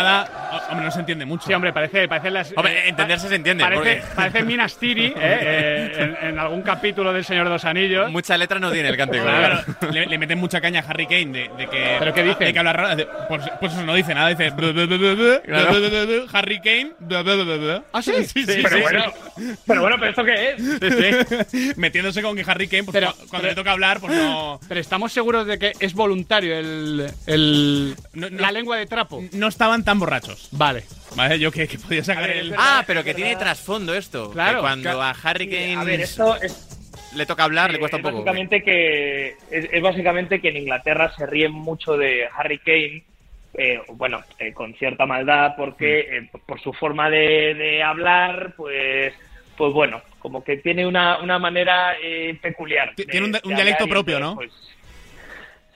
esto 0.09 0.25
de 0.25 0.25
entrada, 0.25 0.31
ho- 0.35 0.38
hombre, 0.71 0.85
no 0.87 0.91
se 0.91 1.01
entiende 1.01 1.25
mucho. 1.25 1.47
Sí, 1.47 1.55
hombre, 1.55 1.73
parece, 1.73 2.09
parece 2.09 2.31
las. 2.31 2.53
Hombre, 2.57 2.89
entenderse 2.89 3.29
se 3.29 3.35
entiende, 3.35 3.63
Parece, 3.65 3.79
porque- 3.79 4.03
parece 4.15 4.43
Minas 4.43 4.77
Tirith, 4.79 5.17
¿eh? 5.17 5.21
Eh, 5.21 5.93
en, 6.21 6.29
en 6.29 6.39
algún 6.39 6.63
capítulo 6.63 7.13
del 7.13 7.25
Señor 7.25 7.45
de 7.45 7.51
los 7.51 7.65
Anillos. 7.65 8.11
Mucha 8.11 8.37
letra 8.37 8.59
no 8.59 8.71
tiene 8.71 8.89
el 8.89 8.97
cántico. 8.97 9.25
Claro, 9.25 9.61
claro. 9.79 9.93
le, 9.93 10.07
le 10.07 10.19
meten 10.19 10.39
mucha 10.39 10.61
caña 10.61 10.81
a 10.81 10.91
Harry 10.91 11.07
Kane 11.07 11.27
de, 11.27 11.51
de 11.57 11.67
que. 11.69 11.97
¿Pero 11.99 12.15
qué 12.15 12.23
dice? 12.23 12.45
De 12.45 12.53
que 12.53 12.59
habla 12.59 12.73
raro. 12.73 12.97
de- 12.97 13.07
Pues, 13.29 13.43
pues 13.61 13.73
eso 13.73 13.83
no 13.85 13.95
dice 13.95 14.15
nada, 14.15 14.29
dice. 14.29 14.53
Harry 16.33 16.61
Kane. 16.61 16.93
¿Ah, 17.93 18.03
sí? 18.03 18.13
Sí, 18.25 18.45
sí, 18.45 18.61
Pero 18.63 18.69
sí, 18.77 18.81
bueno, 18.83 19.05
pero 19.67 19.81
bueno, 19.83 19.97
¿pero 19.99 20.11
esto 20.11 20.25
qué 20.25 20.51
es? 20.51 21.51
sí. 21.51 21.73
Metiéndose 21.77 22.23
con 22.23 22.37
que 22.37 22.45
Harry 22.47 22.69
Kane, 22.69 22.85
pues 22.85 22.95
Pero- 22.95 23.13
cuando 23.15 23.39
pero- 23.39 23.49
le 23.49 23.55
toca 23.55 23.73
hablar, 23.73 24.01
pues 24.01 24.13
no. 24.15 24.61
Pero 24.69 24.81
estamos 24.81 25.13
seguros 25.13 25.47
de 25.47 25.59
que 25.59 25.73
es 25.81 25.95
voluntario 25.95 26.57
el, 26.59 27.11
el 27.27 27.95
No, 28.13 28.31
no. 28.31 28.39
la 28.41 28.53
lengua 28.53 28.77
de 28.77 28.87
trapo. 28.87 29.23
No 29.33 29.49
estaban 29.49 29.85
tan 29.85 29.99
borrachos. 29.99 30.49
Vale. 30.53 30.68
¿Vale? 31.17 31.39
Yo 31.39 31.51
que, 31.51 31.67
que 31.67 31.79
podía 31.79 32.05
sacar 32.05 32.29
ver, 32.29 32.37
el. 32.37 32.55
Ah, 32.57 32.85
pero 32.87 33.03
que 33.03 33.15
tiene 33.15 33.35
trasfondo 33.37 33.95
esto. 33.95 34.31
Claro, 34.31 34.59
Que 34.59 34.61
cuando 34.63 35.03
a 35.03 35.11
Harry 35.11 35.49
Kane 35.49 35.77
A 35.77 35.85
ver, 35.85 36.01
esto 36.01 36.37
es, 36.41 37.11
le 37.17 37.27
toca 37.27 37.45
hablar, 37.45 37.73
le 37.73 37.79
cuesta 37.79 37.97
un 37.97 38.01
es 38.01 38.05
poco. 38.05 38.17
Básicamente 38.25 38.63
que, 38.63 39.29
es, 39.51 39.69
es 39.73 39.83
básicamente 39.83 40.41
que 40.41 40.49
en 40.51 40.59
Inglaterra 40.59 41.13
se 41.17 41.27
ríen 41.27 41.53
mucho 41.53 41.97
de 41.97 42.29
Harry 42.37 42.59
Kane, 42.59 43.05
eh, 43.55 43.81
bueno, 43.95 44.23
eh, 44.39 44.53
con 44.53 44.75
cierta 44.75 45.07
maldad, 45.07 45.55
porque 45.57 46.01
eh, 46.01 46.31
por 46.47 46.61
su 46.61 46.73
forma 46.75 47.09
de, 47.11 47.55
de 47.55 47.83
hablar, 47.83 48.53
pues, 48.57 49.15
pues 49.57 49.73
bueno, 49.73 50.03
como 50.19 50.45
que 50.45 50.59
tiene 50.59 50.87
una, 50.87 51.19
una 51.19 51.39
manera 51.39 51.95
eh, 52.03 52.39
peculiar. 52.41 52.95
De- 52.95 53.07
tiene 53.07 53.27
un 53.29 53.39
un 53.43 53.55
dialecto 53.55 53.89
propio, 53.89 54.21
¿no? 54.21 54.35
pues, 54.37 54.53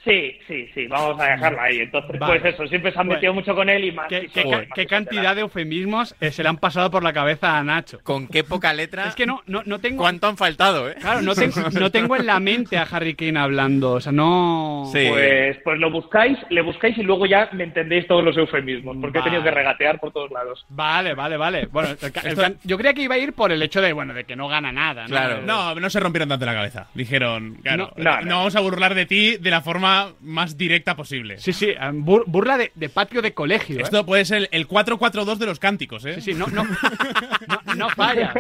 Sí, 0.05 0.37
sí, 0.49 0.69
sí, 0.75 0.89
vamos 0.89 1.21
a 1.21 1.27
dejarlo 1.27 1.61
ahí. 1.61 1.79
Entonces, 1.79 2.19
Vale. 2.19 2.41
pues 2.41 2.55
eso, 2.55 2.67
siempre 2.67 2.91
se 2.93 2.99
han 2.99 3.07
Bueno. 3.07 3.19
metido 3.19 3.35
mucho 3.35 3.55
con 3.55 3.69
él 3.69 3.85
y 3.85 3.93
más. 3.93 4.09
¿Qué, 4.09 4.25
y 4.25 4.29
qué 4.29 4.43
son 4.43 4.51
ca- 4.51 4.57
más 4.59 4.67
qué 4.75 4.83
que 4.83 4.87
cantidad 4.89 5.35
de 5.37 5.43
eufemismos 5.43 6.17
eh, 6.21 6.33
se 6.33 6.43
le 6.43 6.49
han 6.49 6.57
pasado 6.57 6.91
por 6.91 7.05
la 7.05 7.13
cabeza 7.13 7.57
a 7.57 7.63
Nacho? 7.63 8.01
Con 8.03 8.27
qué 8.27 8.43
poca 8.43 8.73
letra. 8.73 9.07
Es 9.07 9.15
que 9.15 9.27
no, 9.27 9.43
no, 9.47 9.63
no 9.65 9.79
tengo. 9.79 9.99
¿Cuánto 9.99 10.27
han 10.27 10.37
faltado, 10.37 10.91
eh? 10.91 10.97
Claro, 11.01 11.23
no, 11.23 11.35
tengo- 11.37 11.71
no 11.79 11.91
tengo 11.93 12.17
en 12.17 12.27
la 12.27 12.41
mente 12.41 12.77
a 12.79 12.83
Harry 12.83 13.15
Kane 13.15 13.39
hablando. 13.39 13.93
O 13.93 14.01
sea, 14.01 14.11
no. 14.11 14.89
Sí. 14.93 15.07
Pues, 15.09 15.59
pues 15.63 15.79
lo 15.79 15.91
buscáis, 15.93 16.37
le 16.51 16.63
buscáis 16.63 16.99
y 16.99 17.03
luego 17.05 17.27
ya 17.27 17.49
me 17.53 17.63
entendéis 17.63 18.07
todos 18.09 18.25
los 18.25 18.37
eufemismos, 18.37 18.97
porque 19.01 19.21
he 19.21 19.23
tenido 19.23 19.43
Vale. 19.43 19.53
que 19.53 19.57
regatear 19.57 20.01
por 20.01 20.13
todos 20.13 20.33
lados. 20.33 20.67
Vale, 20.69 21.15
vale, 21.15 21.37
vale. 21.37 21.67
Bueno, 21.67 21.91
el 22.25 22.57
yo 22.65 22.77
creía 22.77 22.95
que 22.95 23.03
iba 23.03 23.15
a 23.15 23.19
ir 23.19 23.35
por 23.35 23.53
el 23.53 23.63
hecho 23.63 23.81
de, 23.81 23.93
bueno, 23.93 24.15
de 24.15 24.25
que 24.25 24.35
no 24.35 24.49
gana 24.49 24.73
nada. 24.73 25.03
¿no? 25.03 25.09
Claro. 25.11 25.37
Eh, 25.37 25.43
No, 25.47 25.77
no 25.77 25.91
se 25.91 26.01
rompieron 26.01 26.29
tanto 26.29 26.45
la 26.45 26.55
cabeza. 26.55 26.89
Dijeron, 26.95 27.59
claro, 27.63 27.93
No, 27.97 28.03
no, 28.05 28.17
no 28.17 28.27
no. 28.27 28.37
vamos 28.39 28.57
a 28.57 28.61
burlar 28.61 28.95
de 28.97 29.07
ti 29.07 29.37
de 29.37 29.51
la 29.51 29.61
forma 29.61 29.92
más 30.21 30.57
directa 30.57 30.95
posible. 30.97 31.39
Sí, 31.39 31.53
sí, 31.53 31.71
eh, 31.71 31.77
bur- 31.93 32.25
burla 32.27 32.57
de, 32.59 32.73
de 32.75 32.89
patio 32.89 33.23
de 33.23 33.33
colegio. 33.35 33.79
¿eh? 33.79 33.83
Esto 33.83 34.05
puede 34.07 34.25
ser 34.25 34.49
el 34.53 34.69
4-4-2 34.69 35.37
de 35.37 35.47
los 35.47 35.59
cánticos, 35.59 36.05
¿eh? 36.05 36.15
Sí, 36.15 36.33
sí, 36.33 36.35
no, 36.35 36.47
no, 36.49 36.65
no, 36.65 37.75
no 37.77 37.89
falla. 37.91 38.33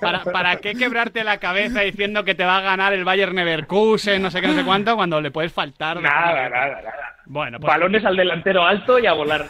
¿Para, 0.00 0.22
¿Para 0.24 0.56
qué 0.56 0.74
quebrarte 0.74 1.24
la 1.24 1.38
cabeza 1.38 1.80
diciendo 1.80 2.24
que 2.24 2.34
te 2.34 2.44
va 2.44 2.58
a 2.58 2.62
ganar 2.62 2.92
el 2.92 3.04
Bayern 3.04 3.34
Leverkusen, 3.36 4.20
no 4.22 4.30
sé 4.30 4.40
qué, 4.40 4.48
no 4.48 4.54
sé 4.54 4.64
cuánto, 4.64 4.96
cuando 4.96 5.20
le 5.20 5.30
puedes 5.30 5.52
faltar? 5.52 6.00
Nada, 6.00 6.48
nada, 6.48 6.66
nada. 6.82 7.16
Bueno, 7.26 7.60
pues, 7.60 7.68
Balones 7.68 8.04
al 8.04 8.16
delantero 8.16 8.64
alto 8.66 8.98
y 8.98 9.06
a 9.06 9.12
volar. 9.12 9.46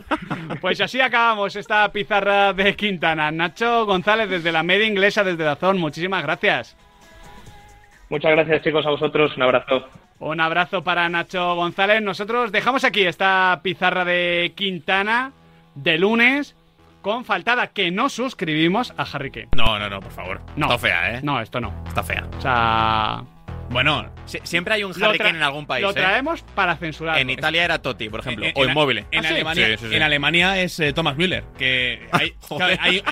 pues 0.60 0.80
así 0.80 1.00
acabamos 1.00 1.54
esta 1.54 1.88
pizarra 1.92 2.52
de 2.52 2.74
Quintana. 2.74 3.30
Nacho 3.30 3.86
González 3.86 4.28
desde 4.28 4.50
la 4.50 4.62
media 4.64 4.86
inglesa, 4.86 5.22
desde 5.22 5.44
Dazón, 5.44 5.78
muchísimas 5.78 6.22
gracias. 6.24 6.76
Muchas 8.08 8.32
gracias, 8.32 8.62
chicos, 8.62 8.84
a 8.84 8.90
vosotros. 8.90 9.36
Un 9.36 9.42
abrazo. 9.44 9.88
Un 10.24 10.40
abrazo 10.40 10.84
para 10.84 11.08
Nacho 11.08 11.56
González. 11.56 12.00
Nosotros 12.00 12.52
dejamos 12.52 12.84
aquí 12.84 13.02
esta 13.02 13.58
pizarra 13.62 14.04
de 14.04 14.52
Quintana 14.54 15.32
de 15.74 15.98
lunes 15.98 16.54
con 17.00 17.24
faltada 17.24 17.66
que 17.68 17.90
no 17.90 18.08
suscribimos 18.08 18.94
a 18.96 19.02
Harry 19.02 19.32
Kane. 19.32 19.48
No, 19.56 19.80
no, 19.80 19.90
no, 19.90 19.98
por 20.00 20.12
favor. 20.12 20.40
No. 20.54 20.66
Está 20.66 20.78
fea, 20.78 21.14
eh. 21.16 21.20
No, 21.24 21.40
esto 21.40 21.60
no. 21.60 21.72
Está 21.88 22.04
fea. 22.04 22.24
O 22.38 22.40
sea, 22.40 23.24
Bueno, 23.70 24.10
Sie- 24.26 24.40
siempre 24.44 24.74
hay 24.74 24.84
un 24.84 24.92
Harry 25.02 25.18
Kane 25.18 25.38
en 25.38 25.42
algún 25.42 25.66
país, 25.66 25.82
Lo 25.82 25.90
eh. 25.90 25.94
traemos 25.94 26.42
para 26.54 26.76
censurar. 26.76 27.18
En 27.18 27.28
Italia 27.30 27.64
era 27.64 27.80
Totti, 27.80 28.08
por 28.08 28.20
ejemplo. 28.20 28.44
en- 28.46 28.52
o 28.54 28.62
en- 28.64 28.68
Inmóvil. 28.70 28.98
En, 29.10 29.24
¿Ah, 29.24 29.28
sí? 29.28 29.34
Alemania, 29.34 29.66
Sí, 29.66 29.76
sí, 29.78 29.88
sí. 29.88 29.94
en 29.96 30.02
Alemania 30.02 30.58
es 30.60 30.78
eh, 30.78 30.92
Thomas 30.92 31.16
Müller. 31.16 31.42
Que 31.58 32.06
hay, 32.12 32.34
Joder. 32.42 32.76
claro, 32.78 32.82
hay- 32.82 33.02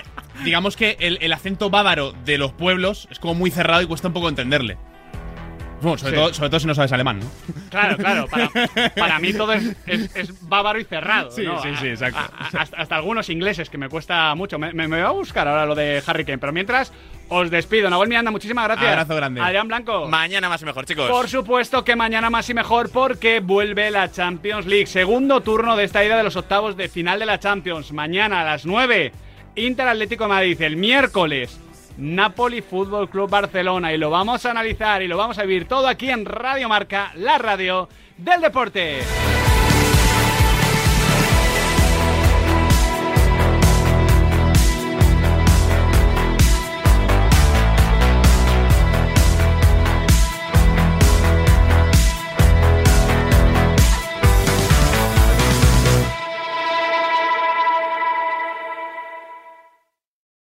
digamos 0.45 0.77
que 0.77 0.95
el, 1.01 1.17
el 1.21 1.33
acento 1.33 1.69
bávaro 1.69 2.13
de 2.23 2.37
los 2.37 2.53
pueblos 2.53 3.07
es 3.11 3.19
como 3.19 3.33
muy 3.33 3.51
cerrado 3.51 3.81
y 3.81 3.87
cuesta 3.87 4.07
un 4.07 4.13
poco 4.13 4.29
entenderle. 4.29 4.77
Bueno, 5.81 5.97
sobre, 5.97 6.11
Sí. 6.11 6.17
todo, 6.17 6.33
sobre 6.33 6.49
todo 6.49 6.59
si 6.59 6.67
no 6.67 6.75
sabes 6.75 6.91
alemán, 6.91 7.19
¿no? 7.19 7.25
Claro, 7.69 7.97
claro. 7.97 8.27
Para, 8.27 8.49
para 8.95 9.19
mí 9.19 9.33
todo 9.33 9.53
es, 9.53 9.75
es- 9.87 10.15
es 10.15 10.47
bávaro 10.49 10.79
y 10.79 10.83
cerrado. 10.85 11.31
Sí, 11.31 11.43
¿no? 11.43 11.61
sí, 11.61 11.69
sí, 11.79 11.87
exacto. 11.87 12.19
A- 12.19 12.23
a- 12.23 12.47
hasta, 12.59 12.77
hasta 12.77 12.95
algunos 12.95 13.29
ingleses 13.29 13.69
que 13.69 13.77
me 13.77 13.89
cuesta 13.89 14.33
mucho. 14.35 14.59
Me, 14.59 14.73
me- 14.73 14.87
me 14.87 14.97
voy 14.97 15.05
a 15.05 15.11
buscar 15.11 15.47
ahora 15.47 15.65
lo 15.65 15.75
de 15.75 16.01
Harry 16.05 16.23
Kane. 16.25 16.37
Pero 16.37 16.53
mientras, 16.53 16.91
os 17.29 17.49
despido. 17.49 17.89
Nahuel 17.89 18.09
Miranda, 18.09 18.29
muchísimas 18.31 18.65
gracias. 18.65 18.89
Abrazo 18.91 19.15
grande. 19.15 19.41
Adrián 19.41 19.67
Blanco. 19.67 20.07
Mañana 20.07 20.49
más 20.49 20.61
y 20.61 20.65
mejor, 20.65 20.85
chicos. 20.85 21.09
Por 21.09 21.27
supuesto 21.29 21.83
que 21.83 21.95
mañana 21.95 22.29
más 22.29 22.49
y 22.49 22.53
mejor 22.53 22.91
porque 22.91 23.39
vuelve 23.39 23.89
la 23.91 24.11
Champions 24.11 24.65
League. 24.67 24.87
Segundo 24.87 25.41
turno 25.41 25.75
de 25.75 25.85
esta 25.85 26.03
ida 26.05 26.17
de 26.17 26.23
los 26.23 26.35
octavos 26.35 26.77
de 26.77 26.89
final 26.89 27.19
de 27.19 27.25
la 27.25 27.39
Champions. 27.39 27.91
Mañana 27.91 28.41
a 28.41 28.43
las 28.45 28.65
9, 28.65 29.11
Inter 29.55 29.87
Atlético 29.87 30.25
de 30.25 30.29
Madrid. 30.29 30.61
El 30.61 30.75
miércoles, 30.77 31.59
Napoli 31.97 32.61
Fútbol 32.61 33.09
Club 33.09 33.29
Barcelona. 33.29 33.93
Y 33.93 33.97
lo 33.97 34.09
vamos 34.09 34.45
a 34.45 34.51
analizar 34.51 35.01
y 35.01 35.07
lo 35.07 35.17
vamos 35.17 35.37
a 35.37 35.43
vivir 35.43 35.67
todo 35.67 35.87
aquí 35.87 36.09
en 36.09 36.25
Radio 36.25 36.69
Marca, 36.69 37.11
la 37.15 37.37
radio 37.37 37.89
del 38.17 38.41
deporte. 38.41 38.99